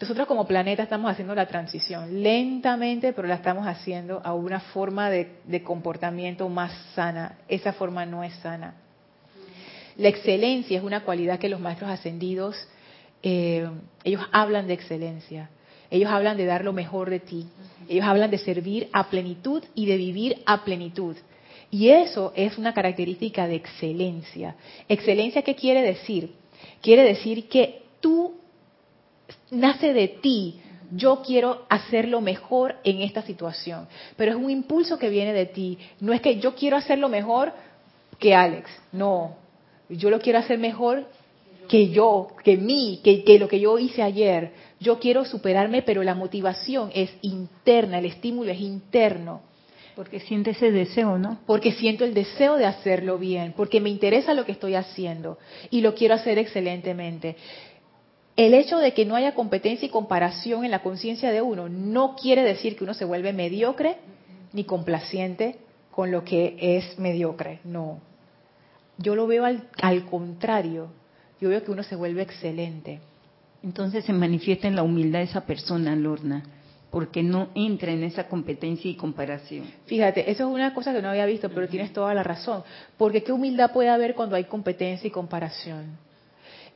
[0.00, 5.08] nosotros como planeta estamos haciendo la transición lentamente, pero la estamos haciendo a una forma
[5.08, 7.38] de, comportamiento más sana.
[7.48, 8.74] Esa forma no es sana.
[9.96, 12.56] La excelencia es una cualidad que los maestros ascendidos,
[13.22, 13.66] eh,
[14.04, 15.48] ellos hablan de excelencia.
[15.90, 17.46] Ellos hablan de dar lo mejor de ti.
[17.88, 21.16] Ellos hablan de servir a plenitud y de vivir a plenitud.
[21.70, 24.56] Y eso es una característica de excelencia.
[24.88, 26.34] ¿Excelencia qué quiere decir?
[26.82, 28.34] Quiere decir que tú
[29.50, 30.60] nace de ti.
[30.92, 33.88] Yo quiero hacerlo mejor en esta situación.
[34.16, 35.78] Pero es un impulso que viene de ti.
[36.00, 37.52] No es que yo quiero hacerlo mejor
[38.18, 38.70] que Alex.
[38.92, 39.36] No.
[39.88, 41.06] Yo lo quiero hacer mejor
[41.68, 44.52] que yo, que mí, que, que lo que yo hice ayer.
[44.78, 49.40] Yo quiero superarme, pero la motivación es interna, el estímulo es interno.
[49.94, 51.38] Porque siente ese deseo, ¿no?
[51.46, 55.38] Porque siento el deseo de hacerlo bien, porque me interesa lo que estoy haciendo
[55.70, 57.36] y lo quiero hacer excelentemente.
[58.36, 62.16] El hecho de que no haya competencia y comparación en la conciencia de uno no
[62.16, 63.96] quiere decir que uno se vuelve mediocre
[64.52, 65.56] ni complaciente
[65.90, 68.00] con lo que es mediocre, no.
[68.98, 70.88] Yo lo veo al, contrario,
[71.40, 73.00] yo veo que uno se vuelve excelente.
[73.62, 76.42] Entonces se manifiesta en la humildad de esa persona, Lorna,
[76.90, 79.64] porque no entra en esa competencia y comparación.
[79.86, 82.62] Fíjate, eso es una cosa que no había visto, pero tienes toda la razón.
[82.98, 86.05] Porque qué humildad puede haber cuando hay competencia y comparación.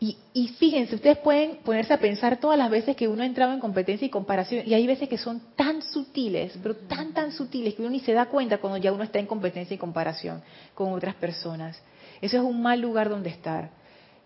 [0.03, 3.61] Y, fíjense, ustedes pueden ponerse a pensar todas las veces que uno ha entrado en
[3.61, 7.83] competencia y comparación, y hay veces que son tan sutiles, pero tan, tan sutiles, que
[7.83, 10.43] uno ni se da cuenta cuando ya uno está en competencia y comparación
[10.73, 11.83] con otras personas.
[12.23, 13.69] Eso es un mal lugar donde estar.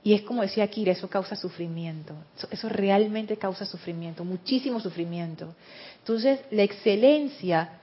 [0.05, 2.15] Y es como decía Kira, eso causa sufrimiento.
[2.37, 5.57] Eso, eso, realmente causa sufrimiento, muchísimo sufrimiento.
[5.99, 7.81] Entonces, la excelencia,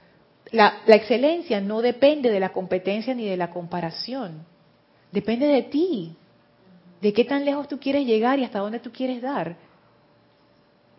[0.52, 4.46] la, la, excelencia no depende de la competencia ni de la comparación.
[5.12, 6.16] Depende de ti.
[7.02, 9.58] De qué tan lejos tú quieres llegar y hasta dónde tú quieres dar.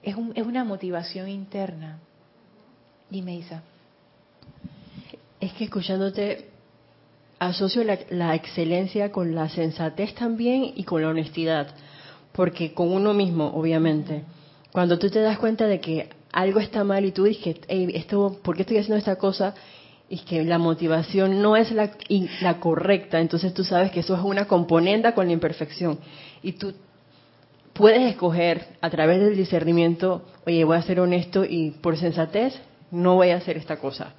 [0.02, 2.00] Es, un, es una motivación interna.
[3.08, 3.62] Dime, Isa.
[5.40, 6.48] Es que escuchándote
[7.38, 11.74] asocio la, la, excelencia con la sensatez también y con la honestidad,
[12.32, 14.22] porque con uno mismo, obviamente,
[14.72, 18.38] cuando tú te das cuenta de que algo está mal y tú dices, hey, esto,
[18.42, 19.54] ¿por qué estoy haciendo esta cosa?
[20.12, 21.92] Y que la motivación no es la,
[22.42, 25.98] la correcta, entonces tú sabes que eso es una componenda con la imperfección.
[26.42, 26.74] Y tú
[27.72, 32.60] puedes escoger a través del discernimiento, oye, voy a ser honesto y por sensatez
[32.90, 34.12] no voy a hacer esta cosa.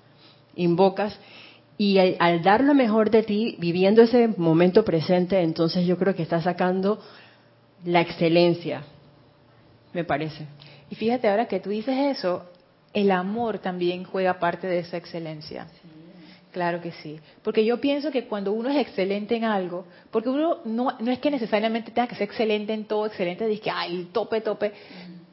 [0.55, 1.15] Invocas
[1.77, 6.15] y al, al, dar lo mejor de ti, viviendo ese momento presente, entonces yo creo
[6.15, 6.99] que estás sacando
[7.85, 8.81] la excelencia,
[9.93, 10.47] me parece.
[10.89, 12.45] Y fíjate ahora que tú dices eso,
[12.93, 15.67] el amor también juega parte de esa excelencia.
[16.51, 17.19] Claro que sí.
[17.41, 21.17] Porque yo pienso que cuando uno es excelente en algo, porque uno no, no es
[21.17, 24.71] que necesariamente tenga que ser excelente en todo, excelente, que, ay, tope, tope.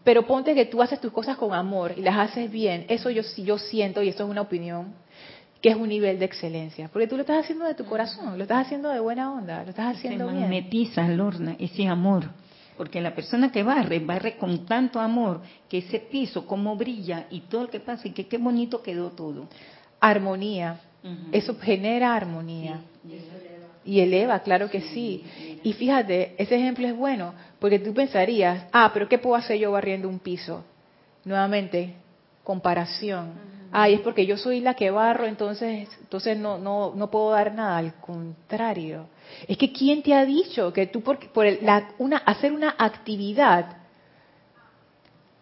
[0.02, 2.86] Pero ponte que tú haces tus cosas con amor y las haces bien.
[2.88, 4.94] Eso yo, yo siento, y esto es una opinión,
[5.60, 6.88] que es un nivel de excelencia.
[6.90, 9.68] Porque tú lo estás haciendo de tu corazón, lo estás haciendo de buena onda, lo
[9.70, 10.44] estás haciendo Se bien.
[10.44, 12.30] magnetiza, Lorna, ese amor.
[12.80, 17.40] Porque la persona que barre, barre con tanto amor, que ese piso, cómo brilla y
[17.40, 19.48] todo lo que pasa, y que qué bonito quedó todo.
[20.00, 20.80] Armonía.
[21.04, 21.28] Uh -huh.
[21.30, 22.80] Eso genera armonía.
[23.06, 23.20] Sí.
[23.84, 25.22] Y eleva, claro que sí.
[25.62, 29.72] Y fíjate, ese ejemplo es bueno, porque tú pensarías, ah, pero ¿qué puedo hacer yo
[29.72, 30.64] barriendo un piso?
[31.26, 31.96] Nuevamente,
[32.44, 37.30] comparación ay, es porque yo soy la que barro, entonces, entonces no, no, no puedo
[37.30, 37.78] dar nada.
[37.78, 39.06] Al contrario,
[39.46, 42.74] es que quién te ha dicho que tú por, por el, la, una, hacer una
[42.78, 43.76] actividad,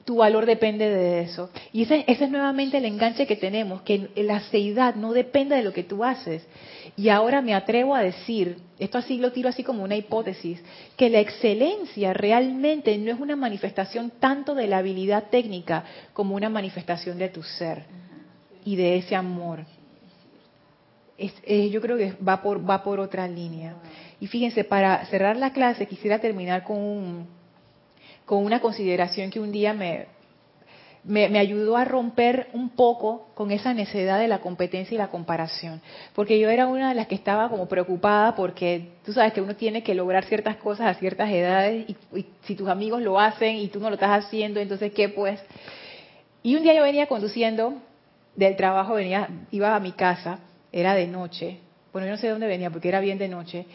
[0.08, 1.50] tu valor depende de eso.
[1.70, 5.62] Y ese, ese, es nuevamente el enganche que tenemos, que la seidad no depende de
[5.62, 6.46] lo que tú haces.
[6.96, 10.62] Y ahora me atrevo a decir, esto así lo tiro así como una hipótesis,
[10.96, 15.84] que la excelencia realmente no es una manifestación tanto de la habilidad técnica
[16.14, 17.84] como una manifestación de tu ser
[18.64, 19.66] y de ese amor.
[21.18, 23.74] Es, es, yo creo que va por, va por otra línea.
[24.20, 27.26] Y fíjense, para cerrar la clase quisiera terminar con, un,
[28.24, 30.06] con una consideración que un día me,
[31.04, 35.08] me, me, ayudó a romper un poco con esa necedad de la competencia y la
[35.08, 35.80] comparación.
[36.14, 39.56] Porque yo era una de las que estaba como preocupada porque tú sabes que uno
[39.56, 43.56] tiene que lograr ciertas cosas a ciertas edades y, y si tus amigos lo hacen
[43.56, 45.40] y tú no lo estás haciendo, entonces ¿qué pues?
[46.42, 47.74] Y un día yo venía conduciendo
[48.36, 50.38] del trabajo venía, iba a mi casa,
[50.72, 51.58] era de noche,
[51.92, 53.66] bueno, yo no sé de dónde venía porque era bien de noche,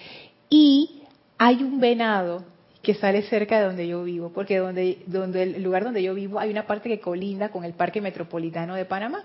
[0.49, 1.03] y
[1.37, 2.43] hay un venado
[2.83, 6.39] que sale cerca de donde yo vivo, porque donde, donde el lugar donde yo vivo
[6.39, 9.23] hay una parte que colinda con el Parque Metropolitano de Panamá.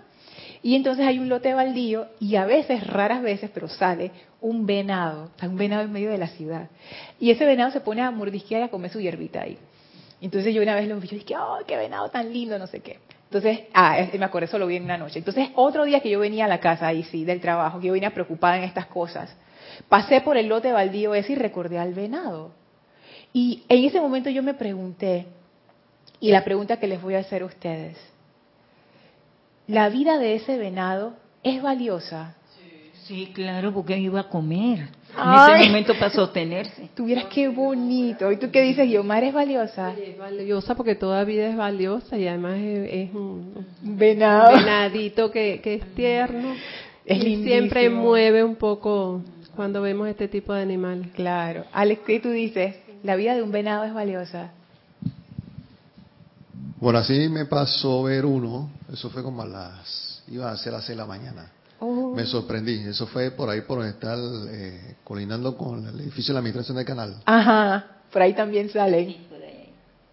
[0.62, 5.30] Y entonces hay un lote baldío y a veces, raras veces, pero sale un venado,
[5.42, 6.68] un venado en medio de la ciudad.
[7.20, 9.58] Y ese venado se pone a mordisquear y a comer su hierbita ahí.
[10.20, 12.80] Entonces yo una vez lo vi, yo dije, oh, qué venado tan lindo, no sé
[12.80, 12.98] qué.
[13.30, 15.18] Entonces, ah, me acuerdo, eso lo vi en una noche.
[15.18, 17.92] Entonces, otro día que yo venía a la casa, ahí sí, del trabajo, que yo
[17.92, 19.34] venía preocupada en estas cosas,
[19.88, 22.52] pasé por el lote baldío ese y recordé al venado.
[23.34, 25.26] Y en ese momento yo me pregunté,
[26.20, 27.98] y la pregunta que les voy a hacer a ustedes,
[29.66, 32.34] ¿la vida de ese venado es valiosa?
[33.04, 34.88] Sí, claro, porque iba a comer.
[35.16, 36.90] Ay, en ese momento para sostenerse.
[36.94, 38.30] Tuvieras qué bonito.
[38.30, 39.24] ¿Y tú qué dices, Guiomar?
[39.24, 39.94] ¿Es valiosa?
[39.96, 44.56] Sí, es valiosa porque toda vida es valiosa y además es, es un venado.
[44.56, 46.54] venadito que, que es tierno.
[47.04, 49.22] Es y siempre mueve un poco
[49.56, 51.08] cuando vemos este tipo de animales.
[51.14, 51.64] Claro.
[51.72, 52.76] Alex, ¿qué tú dices?
[53.02, 54.52] ¿La vida de un venado es valiosa?
[56.76, 58.70] Bueno, así me pasó ver uno.
[58.92, 60.22] Eso fue como a las...
[60.28, 61.50] Iba a ser a las 6 de la mañana.
[61.80, 62.14] Oh.
[62.14, 62.74] Me sorprendí.
[62.86, 66.38] Eso fue por ahí por donde está el, eh, colinando con el edificio de la
[66.40, 67.22] administración del canal.
[67.24, 69.16] Ajá, por ahí también sale.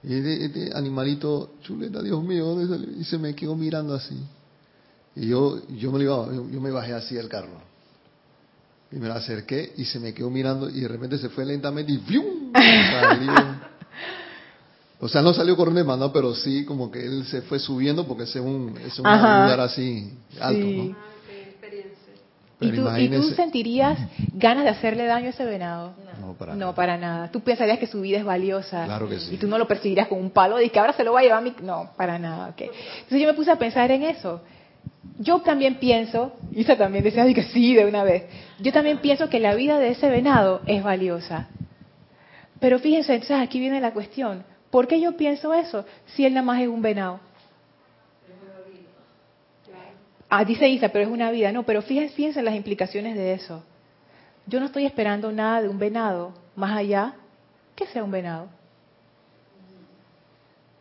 [0.03, 2.55] Y este, este, animalito, chuleta, Dios mío.
[2.99, 4.15] Y se me quedó mirando así.
[5.15, 7.61] Y yo, yo me iba, yo, yo, me bajé así del carro.
[8.91, 11.91] Y me la acerqué y se me quedó mirando y de repente se fue lentamente
[11.91, 12.53] y ¡fium!
[12.53, 13.33] Salió.
[14.97, 16.13] O sea, no salió corriendo ¿no?
[16.13, 19.59] pero sí como que él se fue subiendo porque ese es un, es un lugar
[19.59, 20.77] así alto, sí.
[20.77, 21.14] ¿no?
[22.59, 23.99] ¿Y tú, ¿Y tú, sentirías
[24.33, 25.93] ganas de hacerle daño a ese venado?
[26.21, 26.75] No, para, no, nada.
[26.75, 27.31] para nada.
[27.31, 28.85] Tú pensarías que su vida es valiosa.
[28.85, 29.35] Claro que sí.
[29.35, 31.23] Y tú no lo perseguirías con un palo y que ahora se lo va a
[31.23, 31.53] llevar a mi...
[31.61, 32.49] No, para nada.
[32.49, 32.67] Okay.
[32.67, 34.41] Entonces yo me puse a pensar en eso.
[35.19, 38.23] Yo también pienso, Isa también decía que sí de una vez,
[38.59, 41.47] yo también pienso que la vida de ese venado es valiosa.
[42.59, 44.43] Pero fíjense, entonces aquí viene la cuestión.
[44.71, 47.19] ¿Por qué yo pienso eso si él nada más es un venado?
[50.29, 51.51] Ah, dice Isa, pero es una vida.
[51.51, 53.63] No, pero fíjense, fíjense en las implicaciones de eso.
[54.47, 57.15] Yo no estoy esperando nada de un venado más allá
[57.75, 58.47] que sea un venado.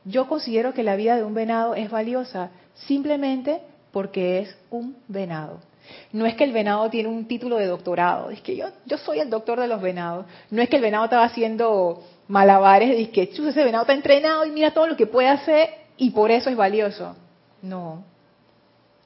[0.05, 5.61] Yo considero que la vida de un venado es valiosa simplemente porque es un venado.
[6.13, 9.21] No es que el venado tiene un título de doctorado, es que yo, yo soy
[9.21, 10.27] el doctor de los venados.
[10.51, 14.51] No es que el venado estaba haciendo malabares, es que ese venado está entrenado y
[14.51, 17.17] mira todo lo que puede hacer y por eso es valioso.
[17.63, 18.05] No.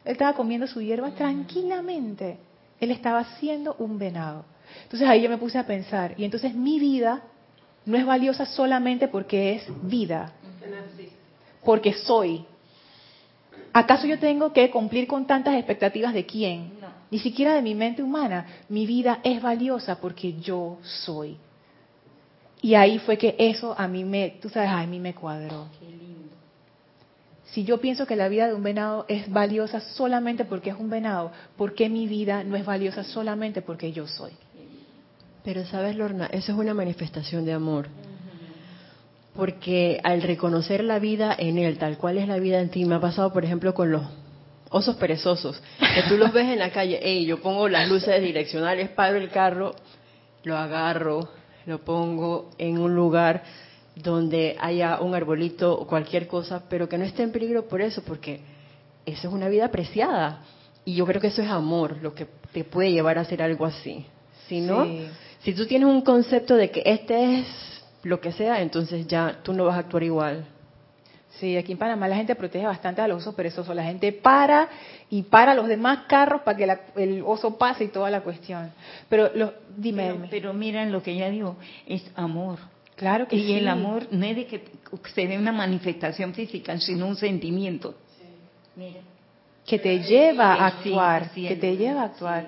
[0.04, 2.38] Él estaba comiendo su hierba tranquilamente.
[2.80, 4.44] Él estaba siendo un venado.
[4.82, 7.22] Entonces ahí yo me puse a pensar, y entonces mi vida
[7.86, 10.32] no es valiosa solamente porque es vida,
[11.64, 12.44] porque soy.
[13.72, 16.72] ¿Acaso yo tengo que cumplir con tantas expectativas de quién?
[17.10, 18.46] Ni siquiera de mi mente humana.
[18.68, 21.36] Mi vida es valiosa porque yo soy.
[22.60, 25.68] Y ahí fue que eso a mí me, tú sabes, a mí me cuadró.
[27.52, 30.90] Si yo pienso que la vida de un venado es valiosa solamente porque es un
[30.90, 34.32] venado, ¿por qué mi vida no es valiosa solamente porque yo soy?
[35.44, 37.88] Pero sabes, Lorna, eso es una manifestación de amor.
[39.34, 42.96] Porque al reconocer la vida en él, tal cual es la vida en ti, me
[42.96, 44.02] ha pasado, por ejemplo, con los
[44.70, 48.90] osos perezosos, que tú los ves en la calle, hey, yo pongo las luces direccionales,
[48.90, 49.74] paro el carro,
[50.42, 51.30] lo agarro,
[51.64, 53.42] lo pongo en un lugar
[54.02, 58.02] donde haya un arbolito o cualquier cosa, pero que no esté en peligro por eso,
[58.02, 58.40] porque
[59.06, 60.42] eso es una vida apreciada.
[60.84, 63.66] Y yo creo que eso es amor, lo que te puede llevar a hacer algo
[63.66, 64.06] así.
[64.46, 64.86] Si no,
[65.40, 67.46] si tú tienes un concepto de que este es
[68.02, 70.46] lo que sea, entonces ya tú no vas a actuar igual.
[71.38, 73.74] Sí, aquí en Panamá la gente protege bastante a los osos perezosos.
[73.74, 74.68] La gente para
[75.08, 78.72] y para los demás carros para que el oso pase y toda la cuestión.
[79.08, 80.14] Pero lo, dime.
[80.14, 82.58] Pero, pero miren lo que ella dijo, es amor.
[82.98, 83.54] Claro que y sí.
[83.54, 84.64] el amor no es de que
[85.14, 87.94] se dé una manifestación física, sino un sentimiento.
[88.74, 89.00] Mira.
[89.64, 92.46] Que te lleva a actuar, que te lleva a actuar.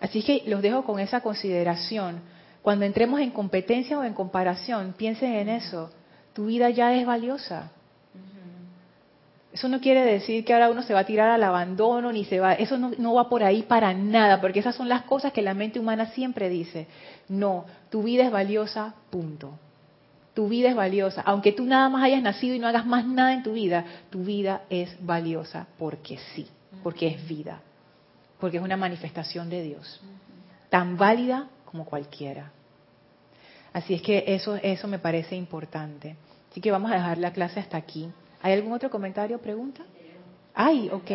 [0.00, 2.20] Así que los dejo con esa consideración.
[2.62, 5.90] Cuando entremos en competencia o en comparación, piensen en eso.
[6.32, 7.72] Tu vida ya es valiosa.
[9.52, 12.38] Eso no quiere decir que ahora uno se va a tirar al abandono, ni se
[12.38, 15.42] va, eso no, no, va por ahí para nada, porque esas son las cosas que
[15.42, 16.86] la mente humana siempre dice.
[17.28, 19.58] No, tu vida es valiosa, punto.
[20.38, 21.20] Tu vida es valiosa.
[21.22, 24.22] Aunque tú nada más hayas nacido y no hagas más nada en tu vida, tu
[24.22, 26.46] vida es valiosa porque sí,
[26.84, 27.60] porque es vida,
[28.38, 30.00] porque es una manifestación de Dios,
[30.70, 32.52] tan válida como cualquiera.
[33.72, 36.14] Así es que eso, eso me parece importante.
[36.52, 38.08] Así que vamos a dejar la clase hasta aquí.
[38.40, 39.82] ¿Hay algún otro comentario o pregunta?
[40.54, 41.10] Ay, ok.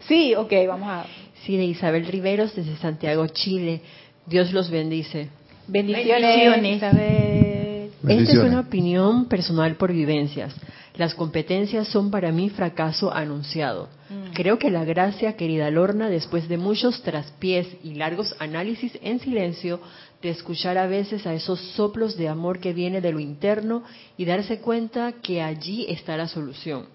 [0.00, 1.06] Sí, ok, vamos a...
[1.46, 3.80] Sí, de Isabel Riveros desde Santiago, Chile.
[4.26, 5.30] Dios los bendice.
[5.66, 6.76] Bendiciones, Bendiciones.
[6.76, 7.59] Isabel.
[8.06, 10.54] Esta es una opinión personal por vivencias.
[10.96, 13.88] Las competencias son para mí fracaso anunciado.
[14.08, 14.32] Mm.
[14.32, 19.80] Creo que la gracia, querida Lorna, después de muchos traspiés y largos análisis en silencio,
[20.22, 23.82] de escuchar a veces a esos soplos de amor que viene de lo interno
[24.16, 26.86] y darse cuenta que allí está la solución.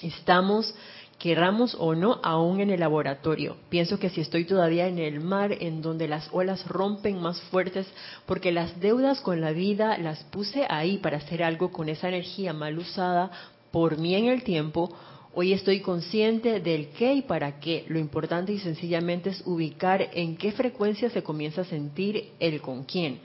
[0.00, 0.74] Estamos,
[1.18, 3.56] querramos o no, aún en el laboratorio.
[3.68, 7.86] Pienso que si estoy todavía en el mar, en donde las olas rompen más fuertes,
[8.26, 12.52] porque las deudas con la vida las puse ahí para hacer algo con esa energía
[12.52, 13.30] mal usada
[13.70, 14.94] por mí en el tiempo,
[15.36, 17.84] Hoy estoy consciente del qué y para qué.
[17.88, 22.84] Lo importante y sencillamente es ubicar en qué frecuencia se comienza a sentir el con
[22.84, 23.18] quién.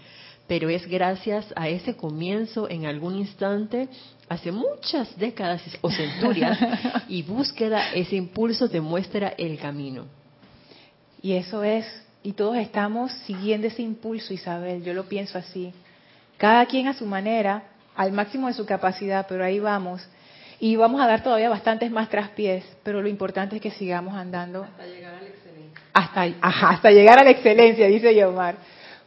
[0.50, 3.88] Pero es gracias a ese comienzo en algún instante,
[4.28, 6.58] hace muchas décadas o centurias,
[7.08, 10.08] y búsqueda, ese impulso te muestra el camino.
[11.22, 11.86] Y eso es,
[12.24, 15.72] y todos estamos siguiendo ese impulso, Isabel, yo lo pienso así.
[16.38, 17.64] Cada quien a su manera,
[17.96, 20.02] al máximo de su capacidad, pero ahí vamos
[20.60, 24.64] y vamos a dar todavía bastantes más traspiés, pero lo importante es que sigamos andando.
[24.64, 25.82] Hasta llegar a la excelencia.
[25.94, 28.56] Hasta, ajá, hasta llegar a la excelencia, dice Yomar.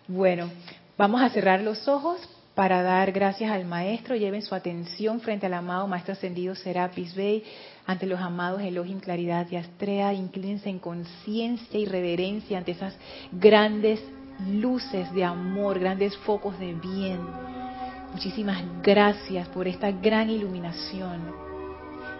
[0.07, 0.51] Bueno,
[0.97, 2.21] vamos a cerrar los ojos
[2.55, 4.17] para dar gracias al Maestro.
[4.17, 7.45] Lleven su atención frente al amado Maestro Ascendido Serapis Bey,
[7.87, 10.13] ante los amados Elohim, Claridad y Astrea.
[10.13, 12.97] Inclínense en conciencia y reverencia ante esas
[13.33, 14.01] grandes
[14.49, 17.21] luces de amor, grandes focos de bien.
[18.13, 21.52] Muchísimas gracias por esta gran iluminación.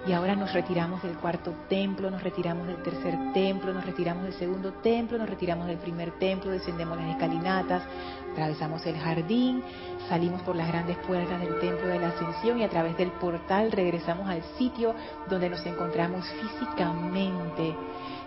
[0.05, 4.33] Y ahora nos retiramos del cuarto templo, nos retiramos del tercer templo, nos retiramos del
[4.33, 7.85] segundo templo, nos retiramos del primer templo, descendemos las escalinatas,
[8.33, 9.63] atravesamos el jardín,
[10.09, 13.71] salimos por las grandes puertas del templo de la ascensión y a través del portal
[13.71, 14.93] regresamos al sitio
[15.31, 17.77] donde nos encontramos físicamente,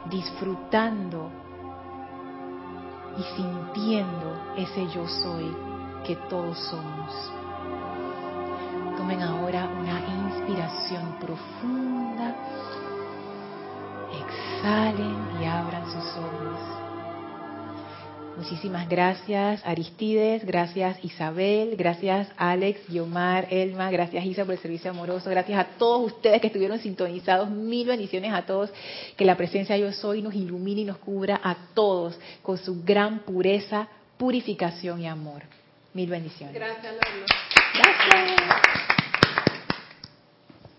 [0.10, 1.30] disfrutando
[3.18, 5.54] y sintiendo ese yo soy
[6.06, 7.35] que todos somos.
[8.98, 12.36] Tomen ahora una inspiración profunda.
[14.12, 16.76] Exhalen y abran sus ojos.
[18.38, 25.30] Muchísimas gracias Aristides, gracias Isabel, gracias Alex, Yomar, Elma, gracias Isa por el servicio amoroso,
[25.30, 28.72] gracias a todos ustedes que estuvieron sintonizados, mil bendiciones a todos,
[29.16, 33.20] que la presencia yo soy nos ilumine y nos cubra a todos con su gran
[33.20, 33.88] pureza,
[34.18, 35.44] purificación y amor.
[35.94, 36.54] Mil bendiciones.
[36.54, 36.94] Gracias,
[37.78, 38.95] Gracias.